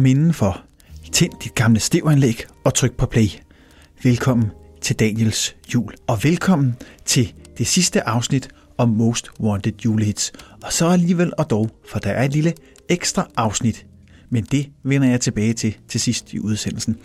Kom 0.00 0.06
indenfor, 0.06 0.60
tænd 1.12 1.32
dit 1.44 1.54
gamle 1.54 1.80
stevanlæg 1.80 2.44
og 2.64 2.74
tryk 2.74 2.96
på 2.96 3.06
play. 3.06 3.26
Velkommen 4.02 4.50
til 4.80 4.96
Daniels 4.96 5.56
jul, 5.74 5.94
og 6.06 6.24
velkommen 6.24 6.76
til 7.04 7.34
det 7.58 7.66
sidste 7.66 8.08
afsnit 8.08 8.48
om 8.78 8.88
Most 8.88 9.30
Wanted 9.40 9.72
julehits. 9.84 10.32
Og 10.62 10.72
så 10.72 10.88
alligevel 10.88 11.32
og 11.38 11.50
dog, 11.50 11.70
for 11.88 11.98
der 11.98 12.10
er 12.10 12.24
et 12.24 12.32
lille 12.32 12.54
ekstra 12.88 13.28
afsnit, 13.36 13.86
men 14.30 14.44
det 14.44 14.70
vender 14.82 15.08
jeg 15.08 15.20
tilbage 15.20 15.52
til 15.52 15.76
til 15.88 16.00
sidst 16.00 16.32
i 16.32 16.38
udsendelsen. 16.38 16.96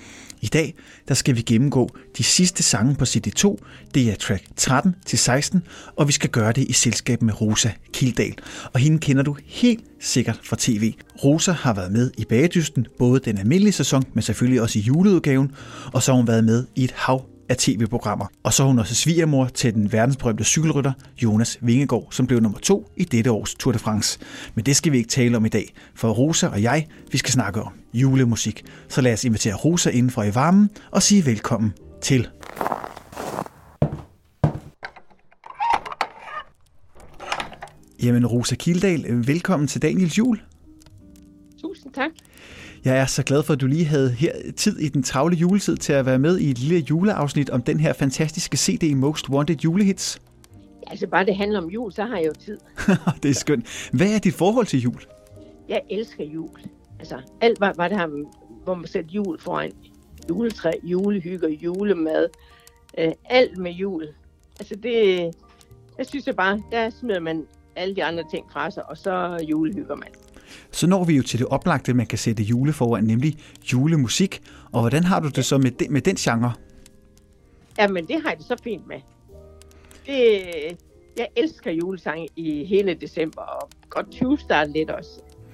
I 0.42 0.48
dag 0.48 0.74
der 1.08 1.14
skal 1.14 1.36
vi 1.36 1.42
gennemgå 1.42 1.90
de 2.18 2.24
sidste 2.24 2.64
sange 2.64 2.96
på 2.96 3.04
CD2. 3.04 3.56
Det 3.94 4.12
er 4.12 4.16
track 4.16 4.44
13 4.56 4.96
til 5.06 5.20
16, 5.20 5.64
og 5.96 6.08
vi 6.08 6.12
skal 6.12 6.30
gøre 6.30 6.52
det 6.52 6.68
i 6.70 6.74
selskab 6.74 7.22
med 7.22 7.42
Rosa 7.42 7.72
Kildal. 7.94 8.36
Og 8.74 8.80
hende 8.80 9.00
kender 9.00 9.24
du 9.24 9.36
helt 9.46 9.84
sikkert 10.00 10.40
fra 10.44 10.56
tv. 10.60 10.94
Rosa 11.24 11.52
har 11.52 11.74
været 11.74 11.92
med 11.92 12.12
i 12.18 12.26
Bagedysten, 12.26 12.88
både 13.00 13.20
den 13.20 13.38
almindelige 13.38 13.74
sæson, 13.74 14.04
men 14.14 14.22
selvfølgelig 14.22 14.62
også 14.62 14.80
i 14.80 14.82
juleudgaven, 14.82 15.52
og 15.94 16.04
så 16.04 16.12
har 16.12 16.18
hun 16.18 16.28
været 16.28 16.44
med 16.44 16.66
i 16.76 16.84
et 16.84 16.92
hav 16.92 17.35
af 17.50 17.58
tv-programmer. 17.58 18.26
Og 18.44 18.54
så 18.54 18.64
er 18.64 18.68
hun 18.68 18.80
også 18.80 18.96
svigermor 18.96 19.46
til 19.46 19.74
den 19.74 19.92
verdensberømte 19.92 20.44
cykelrytter 20.44 20.94
Jonas 21.24 21.58
Vingegaard, 21.62 22.08
som 22.12 22.28
blev 22.28 22.40
nummer 22.40 22.60
to 22.60 22.90
i 22.98 23.04
dette 23.04 23.32
års 23.32 23.56
Tour 23.56 23.72
de 23.72 23.80
France. 23.80 24.20
Men 24.56 24.66
det 24.66 24.76
skal 24.76 24.92
vi 24.92 24.98
ikke 24.98 25.10
tale 25.10 25.38
om 25.38 25.46
i 25.46 25.50
dag, 25.50 25.74
for 25.96 26.10
Rosa 26.10 26.48
og 26.48 26.62
jeg, 26.62 26.88
vi 27.12 27.18
skal 27.18 27.32
snakke 27.32 27.62
om 27.62 27.74
julemusik. 27.94 28.64
Så 28.88 29.02
lad 29.02 29.14
os 29.14 29.24
invitere 29.24 29.54
Rosa 29.54 29.90
indenfor 29.90 30.24
i 30.24 30.36
varmen 30.36 30.70
og 30.92 31.04
sige 31.04 31.26
velkommen 31.26 31.74
til. 32.02 32.28
Jamen 38.04 38.26
Rosa 38.26 38.56
Kildal, 38.56 39.28
velkommen 39.28 39.68
til 39.68 39.82
Daniels 39.82 40.18
jul. 40.18 40.42
Tusind 41.62 41.94
tak. 41.94 42.12
Jeg 42.86 42.98
er 42.98 43.06
så 43.06 43.24
glad 43.24 43.44
for, 43.44 43.54
at 43.54 43.62
du 43.62 43.68
lige 43.68 43.86
havde 43.86 44.12
her 44.12 44.32
tid 44.56 44.80
i 44.80 44.90
den 44.90 45.04
travle 45.04 45.36
juletid 45.36 45.78
til 45.78 45.94
at 45.94 46.06
være 46.06 46.20
med 46.20 46.38
i 46.40 46.52
et 46.52 46.60
lille 46.60 46.86
juleafsnit 46.90 47.50
om 47.50 47.62
den 47.62 47.80
her 47.80 47.94
fantastiske 47.94 48.58
CD 48.58 48.96
Most 48.96 49.30
Wanted 49.30 49.56
julehits. 49.56 50.22
Altså 50.88 51.08
bare 51.08 51.26
det 51.26 51.36
handler 51.36 51.62
om 51.62 51.70
jul, 51.70 51.92
så 51.92 52.04
har 52.04 52.18
jeg 52.18 52.28
jo 52.28 52.34
tid. 52.34 52.58
det 53.24 53.30
er 53.30 53.34
skønt. 53.34 53.90
Hvad 53.94 54.08
er 54.08 54.20
dit 54.20 54.34
forhold 54.34 54.66
til 54.66 54.80
jul? 54.80 55.02
Jeg 55.70 55.82
elsker 55.90 56.24
jul. 56.24 56.50
Altså 57.00 57.22
alt, 57.42 57.58
hvad, 57.58 57.70
hvad 57.76 57.90
det 57.90 57.98
har, 57.98 58.26
hvor 58.64 58.76
man 58.76 58.88
sætter 58.88 59.12
jul 59.14 59.40
foran. 59.40 59.72
Juletræ, 60.30 60.72
julehygger, 60.84 61.50
julemad. 61.50 62.28
Øh, 62.98 63.12
alt 63.26 63.58
med 63.58 63.72
jul. 63.72 64.08
Altså 64.60 64.76
det, 64.84 65.20
jeg 65.98 66.06
synes 66.06 66.28
jeg 66.28 66.36
bare, 66.36 66.62
der 66.72 66.90
smider 66.90 67.20
man 67.20 67.46
alle 67.76 67.96
de 67.96 68.04
andre 68.04 68.24
ting 68.32 68.46
fra 68.52 68.72
sig, 68.72 68.90
og 68.90 68.98
så 68.98 69.46
julehygger 69.50 69.96
man. 69.96 70.10
Så 70.72 70.88
når 70.88 71.04
vi 71.04 71.16
jo 71.16 71.24
til 71.24 71.40
det 71.40 71.48
oplagte, 71.48 71.94
man 71.94 72.06
kan 72.06 72.18
sætte 72.18 72.44
jule 72.44 72.74
foran, 72.74 73.04
nemlig 73.04 73.38
julemusik. 73.74 74.42
Og 74.72 74.82
hvordan 74.82 75.04
har 75.04 75.20
du 75.20 75.30
det 75.30 75.46
så 75.46 75.58
med 75.58 75.72
den, 75.72 75.94
med 75.94 76.02
den 76.02 76.16
genre? 76.16 76.54
Jamen, 77.80 78.08
det 78.08 78.22
har 78.22 78.30
jeg 78.30 78.38
det 78.38 78.46
så 78.46 78.56
fint 78.64 78.88
med. 78.88 78.98
Det, 80.06 80.42
jeg 81.18 81.28
elsker 81.36 81.72
julesange 81.72 82.28
i 82.36 82.66
hele 82.66 82.94
december, 82.94 83.42
og 83.42 83.70
godt 83.90 84.12
20 84.12 84.38
start 84.38 84.70
lidt 84.72 84.90
også. 84.90 85.10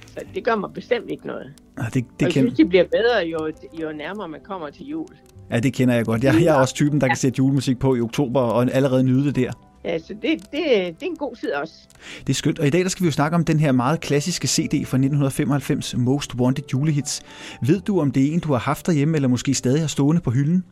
Så 0.07 0.19
det 0.35 0.43
gør 0.43 0.55
mig 0.55 0.73
bestemt 0.73 1.09
ikke 1.09 1.27
noget. 1.27 1.53
Ja, 1.77 1.83
det, 1.83 1.93
det 1.93 2.03
og 2.03 2.21
jeg 2.21 2.31
synes, 2.31 2.53
det 2.53 2.69
bliver 2.69 2.83
bedre, 2.83 3.27
jo, 3.31 3.51
jo 3.81 3.91
nærmere 3.91 4.27
man 4.27 4.39
kommer 4.43 4.69
til 4.69 4.85
jul. 4.85 5.07
Ja, 5.51 5.59
det 5.59 5.73
kender 5.73 5.95
jeg 5.95 6.05
godt. 6.05 6.23
Jeg, 6.23 6.35
jeg 6.43 6.55
er 6.55 6.59
også 6.59 6.75
typen, 6.75 7.01
der 7.01 7.07
kan 7.07 7.15
sætte 7.15 7.37
julemusik 7.37 7.79
på 7.79 7.95
i 7.95 8.01
oktober 8.01 8.41
og 8.41 8.67
allerede 8.71 9.03
nyde 9.03 9.25
det 9.25 9.35
der. 9.35 9.70
Ja, 9.83 9.99
så 9.99 10.13
det, 10.13 10.23
det, 10.23 10.51
det 10.51 11.03
er 11.03 11.05
en 11.05 11.15
god 11.15 11.35
tid 11.35 11.51
også. 11.51 11.73
Det 12.19 12.29
er 12.29 12.33
skønt. 12.33 12.59
Og 12.59 12.67
i 12.67 12.69
dag 12.69 12.81
der 12.81 12.89
skal 12.89 13.03
vi 13.03 13.07
jo 13.07 13.11
snakke 13.11 13.35
om 13.35 13.45
den 13.45 13.59
her 13.59 13.71
meget 13.71 14.01
klassiske 14.01 14.47
CD 14.47 14.71
fra 14.71 14.97
1995, 14.97 15.95
Most 15.97 16.35
Wanted 16.35 16.63
Julehits. 16.73 17.21
Ved 17.61 17.81
du, 17.81 17.99
om 17.99 18.11
det 18.11 18.27
er 18.27 18.33
en, 18.33 18.39
du 18.39 18.51
har 18.51 18.59
haft 18.59 18.85
derhjemme, 18.85 19.15
eller 19.15 19.27
måske 19.27 19.53
stadig 19.53 19.81
har 19.81 19.87
stående 19.87 20.21
på 20.21 20.31
hylden? 20.31 20.65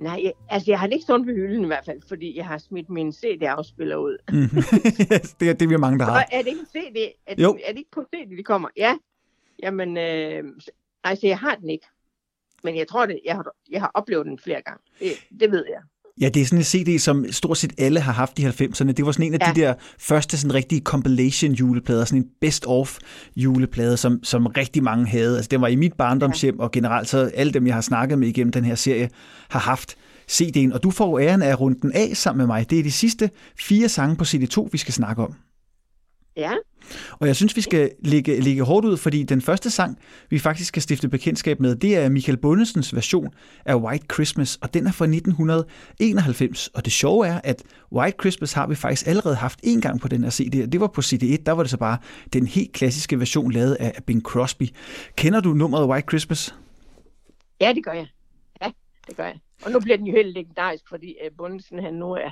Nej, 0.00 0.20
jeg, 0.24 0.32
altså 0.48 0.70
jeg 0.70 0.78
har 0.78 0.86
det 0.86 0.92
ikke 0.92 1.02
stående 1.02 1.26
på 1.26 1.32
hylden 1.32 1.64
i 1.64 1.66
hvert 1.66 1.84
fald, 1.84 2.02
fordi 2.08 2.36
jeg 2.36 2.46
har 2.46 2.58
smidt 2.58 2.90
min 2.90 3.12
CD-afspiller 3.12 3.96
ud. 3.96 4.16
Mm. 4.32 4.48
det, 5.40 5.48
er, 5.48 5.52
det 5.52 5.62
er 5.62 5.68
vi 5.68 5.76
mange, 5.76 5.98
der 5.98 6.04
har. 6.04 6.26
er 6.32 6.38
det 6.38 6.46
ikke 6.46 6.60
en 6.60 6.66
CD? 6.66 7.12
Er 7.26 7.34
det, 7.34 7.42
jo. 7.42 7.58
er 7.64 7.72
det 7.72 7.78
ikke 7.78 7.90
på 7.90 8.04
CD, 8.14 8.36
de 8.36 8.42
kommer? 8.42 8.68
Ja. 8.76 8.94
Jamen, 9.62 9.96
øh, 9.96 10.44
altså 11.04 11.26
jeg 11.26 11.38
har 11.38 11.54
den 11.54 11.70
ikke. 11.70 11.86
Men 12.64 12.76
jeg 12.76 12.88
tror 12.88 13.06
det, 13.06 13.20
jeg 13.24 13.34
har, 13.34 13.46
jeg 13.70 13.80
har 13.80 13.90
oplevet 13.94 14.26
den 14.26 14.38
flere 14.38 14.62
gange. 14.62 14.80
Det, 15.00 15.12
det 15.40 15.50
ved 15.50 15.64
jeg. 15.68 15.80
Ja, 16.20 16.28
det 16.28 16.42
er 16.42 16.46
sådan 16.46 16.58
en 16.58 16.64
CD, 16.64 16.98
som 16.98 17.26
stort 17.30 17.58
set 17.58 17.72
alle 17.78 18.00
har 18.00 18.12
haft 18.12 18.38
i 18.38 18.46
90'erne. 18.46 18.92
Det 18.92 19.06
var 19.06 19.12
sådan 19.12 19.26
en 19.26 19.34
af 19.34 19.38
ja. 19.46 19.52
de 19.52 19.60
der 19.60 19.74
første 19.98 20.38
sådan 20.38 20.54
rigtige 20.54 20.80
compilation 20.80 21.52
juleplader, 21.52 22.04
sådan 22.04 22.22
en 22.22 22.28
best 22.40 22.64
of 22.66 22.98
juleplade, 23.36 23.96
som, 23.96 24.24
som 24.24 24.46
rigtig 24.46 24.82
mange 24.82 25.06
havde. 25.06 25.36
Altså, 25.36 25.48
det 25.48 25.60
var 25.60 25.66
i 25.66 25.76
mit 25.76 25.92
barndomshjem, 25.92 26.56
ja. 26.56 26.62
og 26.62 26.70
generelt 26.70 27.08
så 27.08 27.30
alle 27.34 27.52
dem, 27.52 27.66
jeg 27.66 27.74
har 27.74 27.80
snakket 27.80 28.18
med 28.18 28.28
igennem 28.28 28.52
den 28.52 28.64
her 28.64 28.74
serie, 28.74 29.10
har 29.48 29.60
haft 29.60 29.96
CD'en. 30.30 30.74
Og 30.74 30.82
du 30.82 30.90
får 30.90 31.18
æren 31.20 31.42
af 31.42 31.60
runden 31.60 31.92
af 31.92 32.16
sammen 32.16 32.38
med 32.38 32.46
mig. 32.46 32.70
Det 32.70 32.78
er 32.78 32.82
de 32.82 32.92
sidste 32.92 33.30
fire 33.58 33.88
sange 33.88 34.16
på 34.16 34.24
CD2, 34.24 34.68
vi 34.72 34.78
skal 34.78 34.94
snakke 34.94 35.22
om. 35.22 35.34
Ja. 36.36 36.52
Og 37.12 37.26
jeg 37.26 37.36
synes, 37.36 37.56
vi 37.56 37.60
skal 37.60 37.90
lægge, 38.04 38.40
lægge 38.40 38.62
hårdt 38.62 38.86
ud, 38.86 38.96
fordi 38.96 39.22
den 39.22 39.40
første 39.40 39.70
sang, 39.70 39.98
vi 40.30 40.38
faktisk 40.38 40.68
skal 40.68 40.82
stifte 40.82 41.08
bekendtskab 41.08 41.60
med, 41.60 41.76
det 41.76 41.96
er 41.96 42.08
Michael 42.08 42.38
Bundesens 42.38 42.94
version 42.94 43.34
af 43.64 43.74
White 43.74 44.06
Christmas, 44.12 44.56
og 44.56 44.74
den 44.74 44.86
er 44.86 44.92
fra 44.92 45.04
1991. 45.04 46.68
Og 46.68 46.84
det 46.84 46.92
sjove 46.92 47.26
er, 47.26 47.40
at 47.44 47.62
White 47.92 48.16
Christmas 48.20 48.52
har 48.52 48.66
vi 48.66 48.74
faktisk 48.74 49.06
allerede 49.06 49.34
haft 49.34 49.60
en 49.62 49.80
gang 49.80 50.00
på 50.00 50.08
den 50.08 50.22
her 50.22 50.30
CD. 50.30 50.70
Det 50.72 50.80
var 50.80 50.86
på 50.86 51.00
CD1, 51.00 51.42
der 51.46 51.52
var 51.52 51.62
det 51.62 51.70
så 51.70 51.76
bare 51.76 51.98
den 52.32 52.46
helt 52.46 52.72
klassiske 52.72 53.18
version 53.18 53.52
lavet 53.52 53.74
af 53.74 54.02
Bing 54.06 54.22
Crosby. 54.22 54.68
Kender 55.16 55.40
du 55.40 55.52
nummeret 55.52 55.88
White 55.88 56.06
Christmas? 56.08 56.54
Ja, 57.60 57.72
det 57.72 57.84
gør 57.84 57.92
jeg. 57.92 58.06
Ja, 58.62 58.70
det 59.08 59.16
gør 59.16 59.24
jeg. 59.24 59.38
Og 59.64 59.70
nu 59.70 59.80
bliver 59.80 59.96
den 59.96 60.06
jo 60.06 60.12
helt 60.12 60.34
legendarisk, 60.34 60.84
fordi 60.88 61.14
øh, 61.24 61.30
Bundesen 61.38 61.78
han 61.78 61.94
nu 61.94 62.12
er 62.12 62.30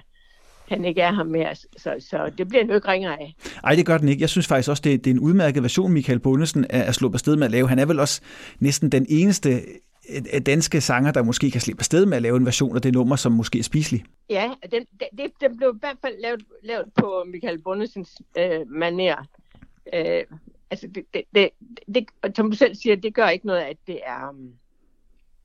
han 0.68 0.84
ikke 0.84 1.00
er 1.00 1.14
her 1.14 1.24
mere, 1.24 1.54
så, 1.54 1.94
så 1.98 2.30
det 2.38 2.48
bliver 2.48 2.62
en 2.62 2.70
ikke 2.70 2.88
ringer 2.88 3.12
af. 3.12 3.34
Nej, 3.62 3.74
det 3.74 3.86
gør 3.86 3.98
den 3.98 4.08
ikke. 4.08 4.20
Jeg 4.20 4.28
synes 4.28 4.46
faktisk 4.46 4.70
også, 4.70 4.82
det, 4.84 5.04
det 5.04 5.10
er 5.10 5.14
en 5.14 5.20
udmærket 5.20 5.62
version, 5.62 5.92
Michael 5.92 6.18
Bundesen 6.18 6.66
er, 6.70 6.82
er 6.82 6.92
slået 6.92 7.14
afsted 7.14 7.36
med 7.36 7.44
at 7.44 7.50
lave. 7.50 7.68
Han 7.68 7.78
er 7.78 7.86
vel 7.86 8.00
også 8.00 8.20
næsten 8.60 8.92
den 8.92 9.06
eneste 9.08 9.62
danske 10.46 10.80
sanger, 10.80 11.12
der 11.12 11.22
måske 11.22 11.50
kan 11.50 11.60
slippe 11.60 11.80
afsted 11.80 12.06
med 12.06 12.16
at 12.16 12.22
lave 12.22 12.36
en 12.36 12.46
version 12.46 12.76
af 12.76 12.82
det 12.82 12.92
nummer, 12.92 13.16
som 13.16 13.32
måske 13.32 13.58
er 13.58 13.62
spiselig. 13.62 14.04
Ja, 14.30 14.50
den, 14.72 14.86
det, 15.18 15.32
den 15.40 15.56
blev 15.56 15.72
i 15.74 15.78
hvert 15.80 15.96
fald 16.02 16.14
lavet, 16.22 16.42
lavet 16.62 16.92
på 16.94 17.24
Michael 17.26 17.58
Bundesens 17.58 18.22
øh, 18.38 18.70
maner. 18.70 19.16
Øh, 19.94 20.24
altså, 20.70 20.86
det, 20.94 21.04
det, 21.14 21.22
det, 21.34 21.50
det, 21.94 22.06
som 22.36 22.50
du 22.50 22.56
selv 22.56 22.74
siger, 22.74 22.96
det 22.96 23.14
gør 23.14 23.28
ikke 23.28 23.46
noget, 23.46 23.60
at 23.60 23.76
det 23.86 24.00
er... 24.06 24.28
Um, 24.28 24.52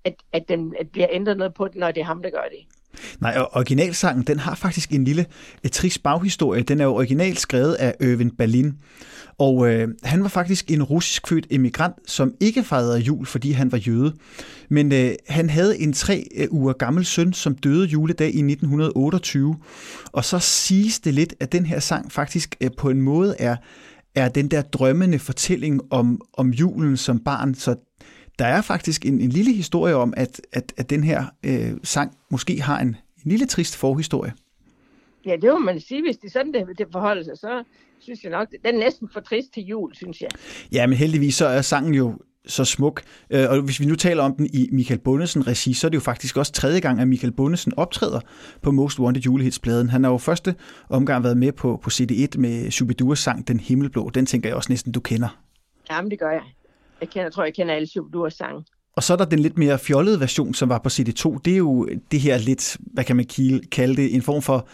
at, 0.04 0.16
at 0.34 0.50
den 0.50 0.76
at 0.80 0.90
bliver 0.90 1.08
ændret 1.12 1.38
noget 1.38 1.54
på 1.54 1.68
den, 1.68 1.80
når 1.80 1.92
det 1.92 2.02
er 2.02 2.06
ham, 2.06 2.22
der 2.22 2.30
gør 2.30 2.46
det. 2.52 2.66
Nej, 3.20 3.38
og 3.38 3.50
originalsangen, 3.54 4.24
den 4.24 4.40
har 4.40 4.56
faktisk 4.56 4.92
en 4.92 5.04
lille 5.04 5.26
et 5.64 5.72
trist 5.72 6.04
baghistorie. 6.04 6.64
Den 6.64 6.80
er 6.80 6.86
jo 6.86 6.96
originalt 6.96 7.40
skrevet 7.40 7.74
af 7.74 7.96
Øven 8.00 8.32
Berlin. 8.38 8.74
Og 9.38 9.70
øh, 9.70 9.88
han 10.04 10.24
var 10.24 10.30
faktisk 10.30 10.72
en 10.72 10.84
russisk 10.84 11.28
født 11.28 11.48
emigrant, 11.50 11.96
som 12.08 12.34
ikke 12.40 12.64
fejrede 12.64 13.00
jul, 13.00 13.26
fordi 13.26 13.52
han 13.52 13.72
var 13.72 13.78
jøde. 13.78 14.14
Men 14.70 14.92
øh, 14.94 15.12
han 15.28 15.50
havde 15.50 15.80
en 15.80 15.94
tre 15.94 16.28
øh, 16.36 16.48
uger 16.52 16.74
gammel 16.74 17.06
søn, 17.06 17.34
som 17.34 17.56
døde 17.56 17.88
juledag 17.88 18.28
i 18.28 18.40
1928. 18.40 19.56
Og 20.06 20.26
så 20.26 20.40
siges 20.40 21.00
det 21.00 21.14
lidt, 21.14 21.34
at 21.40 21.52
den 21.52 21.66
her 21.66 21.80
sang 21.80 22.12
faktisk 22.12 22.56
øh, 22.62 22.70
på 22.78 22.90
en 22.90 23.02
måde 23.02 23.36
er, 23.40 23.56
er 24.16 24.30
den 24.30 24.48
der 24.48 24.62
drømmende 24.62 25.20
fortælling 25.20 25.82
om, 25.90 26.22
om 26.34 26.50
julen 26.50 26.98
som 26.98 27.20
barn. 27.20 27.56
Så 27.56 27.76
der 28.42 28.48
er 28.48 28.62
faktisk 28.62 29.06
en, 29.06 29.22
en 29.22 29.30
lille 29.30 29.54
historie 29.54 29.96
om, 29.96 30.14
at, 30.18 30.42
at, 30.54 30.74
at 30.78 30.90
den 30.90 31.04
her 31.04 31.26
øh, 31.46 31.72
sang 31.84 32.18
måske 32.32 32.62
har 32.62 32.80
en, 32.80 32.88
en 32.88 33.32
lille 33.32 33.46
trist 33.46 33.76
forhistorie. 33.76 34.34
Ja, 35.26 35.36
det 35.36 35.50
må 35.54 35.60
man 35.60 35.80
sige. 35.80 36.02
Hvis 36.02 36.18
det 36.18 36.28
er 36.28 36.32
sådan, 36.32 36.54
det, 36.54 36.78
det 36.78 36.88
forholder 36.92 37.24
sig, 37.24 37.38
så 37.38 37.64
synes 38.00 38.24
jeg 38.24 38.32
nok, 38.32 38.48
den 38.66 38.76
er 38.76 38.80
næsten 38.80 39.10
for 39.14 39.20
trist 39.20 39.54
til 39.54 39.64
jul, 39.64 39.96
synes 39.96 40.22
jeg. 40.22 40.30
Ja, 40.72 40.88
men 40.88 40.98
heldigvis 40.98 41.36
så 41.36 41.46
er 41.46 41.62
sangen 41.62 41.94
jo 41.94 42.20
så 42.46 42.66
smuk. 42.66 43.02
Øh, 43.30 43.50
og 43.50 43.62
hvis 43.62 43.80
vi 43.80 43.86
nu 43.86 43.96
taler 43.96 44.24
om 44.24 44.36
den 44.36 44.46
i 44.54 44.70
Michael 44.72 45.00
Bundesen 45.00 45.48
regi, 45.48 45.74
så 45.74 45.88
er 45.88 45.90
det 45.90 45.96
jo 45.96 46.02
faktisk 46.02 46.38
også 46.38 46.52
tredje 46.52 46.80
gang, 46.80 47.00
at 47.00 47.08
Michael 47.08 47.34
Bundesen 47.34 47.74
optræder 47.78 48.20
på 48.62 48.72
Most 48.72 49.00
Wanted 49.00 49.22
Julehits-pladen. 49.22 49.90
Han 49.90 50.04
har 50.04 50.12
jo 50.12 50.18
første 50.18 50.56
omgang 50.90 51.24
været 51.24 51.38
med 51.38 51.52
på, 51.52 51.80
på 51.84 51.90
CD1 51.94 52.38
med 52.38 52.72
Shubiduas 52.72 53.20
sang 53.20 53.48
Den 53.48 53.60
Himmelblå. 53.60 54.10
Den 54.10 54.26
tænker 54.26 54.50
jeg 54.50 54.56
også 54.56 54.72
næsten, 54.72 54.92
du 54.92 55.00
kender. 55.00 55.42
Jamen, 55.92 56.12
det 56.12 56.20
gør 56.20 56.32
jeg. 56.32 56.44
Jeg, 57.02 57.10
kender, 57.10 57.26
jeg 57.26 57.34
tror, 57.34 57.44
jeg 57.44 57.54
kender 57.54 57.74
alle 57.74 57.88
Shubiduas 57.88 58.34
sange. 58.34 58.66
Og 58.96 59.04
så 59.04 59.14
er 59.14 59.18
der 59.18 59.26
den 59.26 59.40
lidt 59.40 59.58
mere 59.58 59.80
fjollede 59.80 60.20
version, 60.20 60.54
som 60.54 60.70
var 60.70 60.78
på 60.78 60.88
CD2. 60.88 61.40
Det 61.46 61.54
er 61.54 61.58
jo 61.58 61.90
det 62.12 62.20
her 62.20 62.38
lidt, 62.38 62.78
hvad 62.80 63.04
kan 63.04 63.16
man 63.16 63.26
kalde 63.72 63.96
det, 63.96 64.16
en 64.16 64.22
form 64.22 64.42
for 64.42 64.68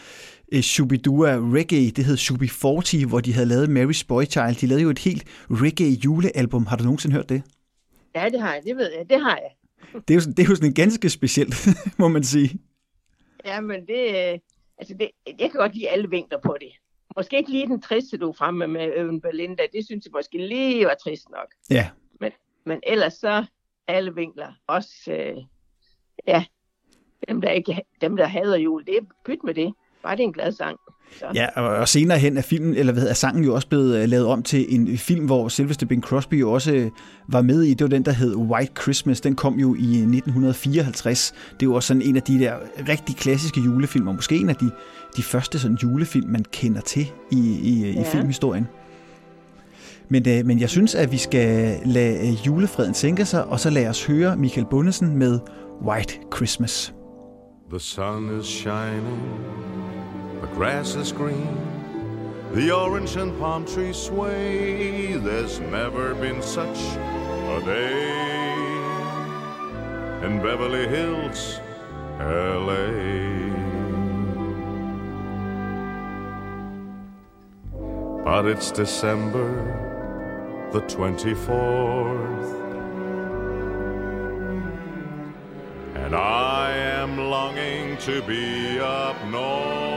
uh, 0.55 0.59
Shubidua 0.59 1.39
reggae. 1.53 1.91
Det 1.91 2.05
hed 2.05 2.17
Shubi 2.17 2.47
40, 2.47 3.05
hvor 3.05 3.19
de 3.19 3.33
havde 3.33 3.47
lavet 3.47 3.67
Mary's 3.67 4.05
Boy 4.07 4.23
Child. 4.23 4.55
De 4.61 4.67
lavede 4.67 4.83
jo 4.83 4.89
et 4.89 4.99
helt 4.99 5.23
reggae 5.49 5.91
julealbum. 6.05 6.65
Har 6.65 6.77
du 6.77 6.83
nogensinde 6.83 7.15
hørt 7.15 7.29
det? 7.29 7.43
Ja, 8.15 8.29
det 8.29 8.41
har 8.41 8.53
jeg. 8.53 8.63
Det 8.65 8.75
ved 8.75 8.91
jeg. 8.97 9.09
Det 9.09 9.21
har 9.21 9.37
jeg. 9.37 9.51
det, 10.07 10.15
er 10.15 10.15
jo, 10.15 10.31
det 10.31 10.39
er 10.39 10.49
jo 10.49 10.55
sådan 10.55 10.73
ganske 10.73 11.09
specielt, 11.09 11.67
må 11.99 12.07
man 12.07 12.23
sige. 12.23 12.59
Ja, 13.45 13.61
men 13.61 13.81
det, 13.87 14.01
altså 14.77 14.93
det, 14.99 15.09
jeg 15.27 15.51
kan 15.51 15.59
godt 15.59 15.75
lide 15.75 15.89
alle 15.89 16.09
vinkler 16.09 16.39
på 16.45 16.55
det. 16.61 16.69
Måske 17.17 17.37
ikke 17.37 17.51
lige 17.51 17.67
den 17.67 17.81
triste, 17.81 18.17
du 18.17 18.29
er 18.29 18.33
fremme 18.33 18.67
med 18.67 18.93
Øven 18.97 19.21
Belinda. 19.21 19.63
Det 19.73 19.85
synes 19.85 20.05
jeg 20.05 20.11
måske 20.13 20.37
lige 20.47 20.85
var 20.85 20.95
trist 21.03 21.29
nok. 21.29 21.47
Ja. 21.69 21.89
Men, 22.67 22.79
ellers 22.87 23.13
så 23.13 23.45
alle 23.87 24.15
vinkler, 24.15 24.47
også 24.67 24.89
øh, 25.07 25.43
ja, 26.27 26.45
dem 27.27 27.41
der, 27.41 27.49
ikke, 27.49 27.81
dem, 28.01 28.17
der 28.17 28.27
hader 28.27 28.57
jul, 28.57 28.85
det 28.85 28.97
er 28.97 29.01
pyt 29.25 29.43
med 29.43 29.53
det. 29.53 29.73
Bare 30.03 30.15
det 30.15 30.23
er 30.23 30.27
en 30.27 30.33
glad 30.33 30.51
sang. 30.51 30.77
Så. 31.19 31.25
Ja, 31.35 31.61
og 31.61 31.87
senere 31.87 32.17
hen 32.17 32.37
er 32.37 32.41
filmen, 32.41 32.75
eller 32.75 32.93
hvad 32.93 33.07
er 33.07 33.13
sangen 33.13 33.43
jo 33.43 33.55
også 33.55 33.67
blevet 33.67 34.03
uh, 34.03 34.09
lavet 34.09 34.25
om 34.25 34.43
til 34.43 34.75
en 34.75 34.97
film, 34.97 35.25
hvor 35.25 35.47
selveste 35.47 35.85
Bing 35.85 36.03
Crosby 36.03 36.39
jo 36.39 36.51
også 36.51 36.75
uh, 36.75 36.91
var 37.33 37.41
med 37.41 37.63
i. 37.63 37.73
Det 37.73 37.81
var 37.81 37.89
den, 37.89 38.05
der 38.05 38.11
hed 38.11 38.35
White 38.35 38.71
Christmas. 38.81 39.21
Den 39.21 39.35
kom 39.35 39.59
jo 39.59 39.75
i 39.75 39.93
1954. 39.93 41.33
Det 41.59 41.69
var 41.69 41.75
også 41.75 41.87
sådan 41.87 42.01
en 42.01 42.15
af 42.15 42.21
de 42.21 42.39
der 42.39 42.55
rigtig 42.89 43.15
klassiske 43.15 43.61
julefilmer. 43.61 44.13
Måske 44.13 44.35
en 44.35 44.49
af 44.49 44.55
de, 44.55 44.71
de 45.17 45.23
første 45.23 45.59
sådan 45.59 45.77
julefilm, 45.83 46.29
man 46.29 46.43
kender 46.43 46.81
til 46.81 47.11
i, 47.31 47.59
i, 47.61 47.91
ja. 47.91 48.01
i 48.01 48.03
filmhistorien. 48.03 48.67
Men, 50.09 50.23
øh, 50.27 50.45
men 50.45 50.59
jeg 50.59 50.69
synes, 50.69 50.95
at 50.95 51.11
vi 51.11 51.17
skal 51.17 51.79
lade 51.85 52.27
øh, 52.27 52.47
julefreden 52.47 52.93
sænke 52.93 53.25
sig, 53.25 53.45
og 53.45 53.59
så 53.59 53.69
lade 53.69 53.87
os 53.87 54.05
høre 54.05 54.37
Michael 54.37 54.67
Bundesen 54.69 55.17
med 55.17 55.39
White 55.85 56.19
Christmas. 56.35 56.93
The 57.69 57.79
sun 57.79 58.39
is 58.39 58.45
shining 58.45 59.21
The 60.41 60.47
grass 60.55 60.93
is 60.95 61.11
green, 61.11 61.57
the 62.53 62.71
orange 62.71 63.15
and 63.15 63.37
palm 63.39 63.65
trees 63.65 63.97
sway. 63.97 65.17
There's 65.17 65.59
never 65.59 66.13
been 66.13 66.43
such 66.43 66.79
a 67.55 67.61
day 67.65 68.07
in 70.23 70.39
Beverly 70.43 70.87
Hills, 70.87 71.59
LA. 72.19 73.17
But 78.23 78.45
it's 78.45 78.69
December 78.71 79.96
the 80.71 80.81
24th, 80.81 82.53
and 85.95 86.13
I 86.15 86.71
am 86.75 87.17
longing 87.17 87.97
to 87.99 88.21
be 88.23 88.79
up 88.79 89.15
north. 89.27 89.96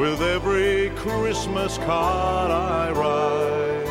with 0.00 0.22
every 0.22 0.88
Christmas 0.96 1.76
card 1.76 2.50
I 2.50 2.90
write. 2.98 3.84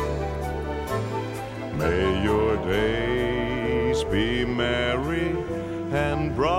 May 1.76 2.24
your 2.24 2.56
days 2.66 4.02
be 4.02 4.44
merry 4.44 5.36
and 5.92 6.34
bright, 6.34 6.50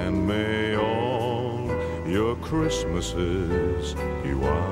and 0.00 0.26
may 0.26 0.74
all 0.74 1.70
your 2.06 2.36
Christmases 2.36 3.92
be 4.22 4.32
white. 4.32 4.71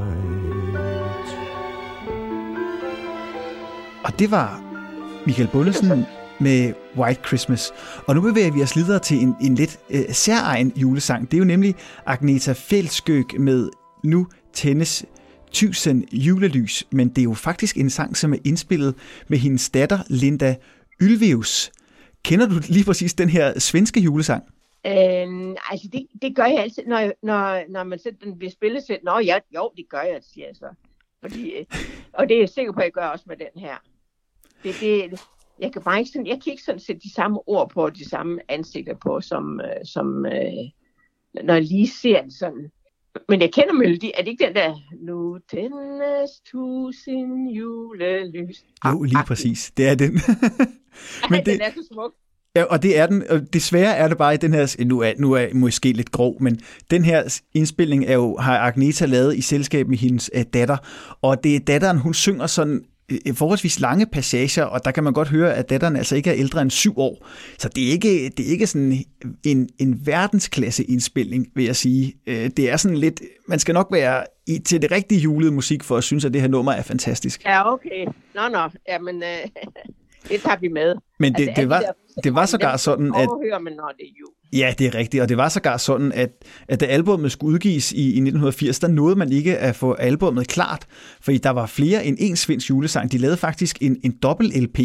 Det 4.21 4.31
var 4.31 4.63
Michael 5.25 5.49
Bundesen 5.51 6.05
med 6.39 6.73
White 6.97 7.21
Christmas. 7.27 7.71
Og 8.07 8.15
nu 8.15 8.21
bevæger 8.21 8.51
vi 8.51 8.61
os 8.61 8.75
videre 8.75 8.99
til 8.99 9.17
en, 9.17 9.35
en 9.41 9.55
lidt 9.55 9.79
øh, 9.89 10.09
særegen 10.09 10.73
julesang. 10.75 11.31
Det 11.31 11.37
er 11.37 11.39
jo 11.39 11.45
nemlig 11.45 11.75
Agneta 12.05 12.51
Fældskøg 12.51 13.25
med 13.39 13.69
Nu 14.03 14.27
tændes 14.53 15.05
tusind 15.51 16.13
julelys. 16.13 16.87
Men 16.91 17.09
det 17.09 17.17
er 17.17 17.23
jo 17.23 17.33
faktisk 17.33 17.77
en 17.77 17.89
sang, 17.89 18.17
som 18.17 18.33
er 18.33 18.37
indspillet 18.45 18.95
med 19.27 19.37
hendes 19.37 19.69
datter 19.69 19.99
Linda 20.09 20.55
Ylvius. 21.01 21.71
Kender 22.23 22.47
du 22.47 22.55
lige 22.67 22.85
præcis 22.85 23.13
den 23.13 23.29
her 23.29 23.59
svenske 23.59 23.99
julesang? 23.99 24.43
Øh, 24.85 25.55
altså, 25.71 25.87
det, 25.93 26.07
det 26.21 26.35
gør 26.35 26.45
jeg 26.45 26.59
altid, 26.59 26.83
når, 26.87 27.11
når, 27.23 27.63
når 27.69 27.83
man 27.83 27.99
sætter 27.99 28.19
den 28.25 28.37
bliver 28.37 28.51
spillet. 28.51 28.83
Så, 28.83 28.97
Nå 29.03 29.19
ja, 29.19 29.39
jo, 29.55 29.71
det 29.77 29.85
gør 29.89 30.01
jeg, 30.01 30.19
siger 30.33 30.47
jeg 30.47 30.55
så. 30.55 30.67
Fordi, 31.21 31.51
øh, 31.51 31.65
og 32.13 32.29
det 32.29 32.35
er 32.35 32.39
jeg 32.39 32.49
sikker 32.49 32.71
på, 32.71 32.79
at 32.79 32.83
jeg 32.83 32.91
gør 32.91 33.05
også 33.05 33.25
med 33.27 33.37
den 33.37 33.61
her. 33.61 33.77
Det, 34.63 34.75
det, 34.81 35.19
jeg 35.59 35.73
kan 35.73 35.81
bare 35.81 35.99
ikke 35.99 36.11
sådan, 36.11 36.27
jeg 36.27 36.39
kan 36.43 36.51
ikke 36.51 36.63
sådan 36.63 36.79
sætte 36.79 37.01
de 37.01 37.13
samme 37.13 37.39
ord 37.47 37.69
på, 37.69 37.89
de 37.89 38.09
samme 38.09 38.39
ansigter 38.47 38.95
på, 38.95 39.21
som, 39.21 39.61
øh, 39.61 39.85
som 39.85 40.25
øh, 40.25 40.69
når 41.43 41.53
jeg 41.53 41.63
lige 41.63 41.87
ser 41.87 42.21
det 42.21 42.33
sådan. 42.33 42.71
Men 43.29 43.41
jeg 43.41 43.53
kender 43.53 43.73
melodi. 43.73 44.11
Er 44.17 44.23
det 44.23 44.31
ikke 44.31 44.45
den 44.45 44.55
der, 44.55 44.75
nu 45.01 45.37
tændes 45.51 46.31
tusind 46.45 47.49
julelys? 47.49 48.65
Jo, 48.85 49.03
lige 49.03 49.23
præcis. 49.27 49.71
Det 49.77 49.87
er 49.87 49.95
den. 49.95 50.13
Men 51.29 51.39
Ej, 51.39 51.43
det, 51.43 51.45
den 51.45 51.61
er 51.61 51.71
så 51.71 51.87
smuk. 51.91 52.13
Ja, 52.55 52.63
og 52.63 52.83
det 52.83 52.97
er 52.97 53.07
den. 53.07 53.23
Og 53.29 53.53
desværre 53.53 53.95
er 53.95 54.07
det 54.07 54.17
bare 54.17 54.33
i 54.33 54.37
den 54.37 54.53
her, 54.53 54.83
nu 54.85 54.99
er, 54.99 55.13
nu 55.17 55.33
er 55.33 55.47
måske 55.53 55.93
lidt 55.93 56.11
grov, 56.11 56.41
men 56.41 56.59
den 56.91 57.05
her 57.05 57.39
indspilning 57.53 58.05
er 58.05 58.13
jo, 58.13 58.37
har 58.37 58.59
Agneta 58.59 59.05
lavet 59.05 59.37
i 59.37 59.41
selskab 59.41 59.87
med 59.87 59.97
hendes 59.97 60.29
uh, 60.35 60.41
datter, 60.53 60.77
og 61.21 61.43
det 61.43 61.55
er 61.55 61.59
datteren, 61.59 61.97
hun 61.97 62.13
synger 62.13 62.47
sådan 62.47 62.75
øh, 62.75 62.81
forholdsvis 63.33 63.79
lange 63.79 64.05
passager, 64.05 64.63
og 64.63 64.85
der 64.85 64.91
kan 64.91 65.03
man 65.03 65.13
godt 65.13 65.27
høre, 65.27 65.53
at 65.53 65.69
datteren 65.69 65.95
altså 65.95 66.15
ikke 66.15 66.29
er 66.29 66.35
ældre 66.35 66.61
end 66.61 66.71
syv 66.71 66.99
år. 66.99 67.27
Så 67.57 67.69
det 67.69 67.87
er 67.87 67.91
ikke, 67.91 68.29
det 68.37 68.47
er 68.47 68.51
ikke 68.51 68.67
sådan 68.67 69.03
en, 69.45 69.69
en 69.79 70.01
verdensklasse 70.05 70.83
indspilning, 70.83 71.47
vil 71.55 71.65
jeg 71.65 71.75
sige. 71.75 72.13
Øh, 72.27 72.49
det 72.57 72.69
er 72.69 72.77
sådan 72.77 72.97
lidt, 72.97 73.21
man 73.47 73.59
skal 73.59 73.73
nok 73.73 73.87
være 73.91 74.23
i, 74.47 74.59
til 74.59 74.81
det 74.81 74.91
rigtige 74.91 75.21
julede 75.21 75.51
musik, 75.51 75.83
for 75.83 75.97
at 75.97 76.03
synes, 76.03 76.25
at 76.25 76.33
det 76.33 76.41
her 76.41 76.47
nummer 76.47 76.71
er 76.71 76.81
fantastisk. 76.81 77.45
Ja, 77.45 77.73
okay. 77.73 78.05
Nå, 78.35 78.41
nå. 78.51 78.69
Jamen, 78.87 79.23
øh, 79.23 79.47
det 80.29 80.41
tager 80.41 80.57
vi 80.57 80.67
med. 80.67 80.95
Men 81.19 81.33
det, 81.33 81.47
altså, 81.47 81.61
det, 81.61 81.69
var, 81.69 81.83
det 82.23 82.35
var 82.35 82.45
sågar 82.45 82.77
sådan, 82.77 83.07
at... 83.15 83.27
Overhører 83.27 83.59
man, 83.59 83.73
når 83.73 83.93
det 83.97 84.05
er 84.05 84.13
jul. 84.19 84.40
Ja, 84.53 84.73
det 84.79 84.87
er 84.87 84.95
rigtigt, 84.95 85.23
og 85.23 85.29
det 85.29 85.37
var 85.37 85.49
sågar 85.49 85.77
sådan, 85.77 86.11
at, 86.11 86.29
at 86.67 86.79
da 86.79 86.85
albummet 86.85 87.31
skulle 87.31 87.53
udgives 87.53 87.91
i, 87.91 88.03
i 88.03 88.07
1980, 88.07 88.79
der 88.79 88.87
nåede 88.87 89.15
man 89.15 89.31
ikke 89.31 89.57
at 89.57 89.75
få 89.75 89.93
albummet 89.93 90.47
klart, 90.47 90.87
fordi 91.21 91.37
der 91.37 91.49
var 91.49 91.65
flere 91.65 92.05
end 92.05 92.17
en 92.19 92.35
svensk 92.35 92.69
julesang. 92.69 93.11
De 93.11 93.17
lavede 93.17 93.37
faktisk 93.37 93.77
en, 93.81 93.97
en 94.03 94.17
dobbelt 94.23 94.57
LP 94.57 94.79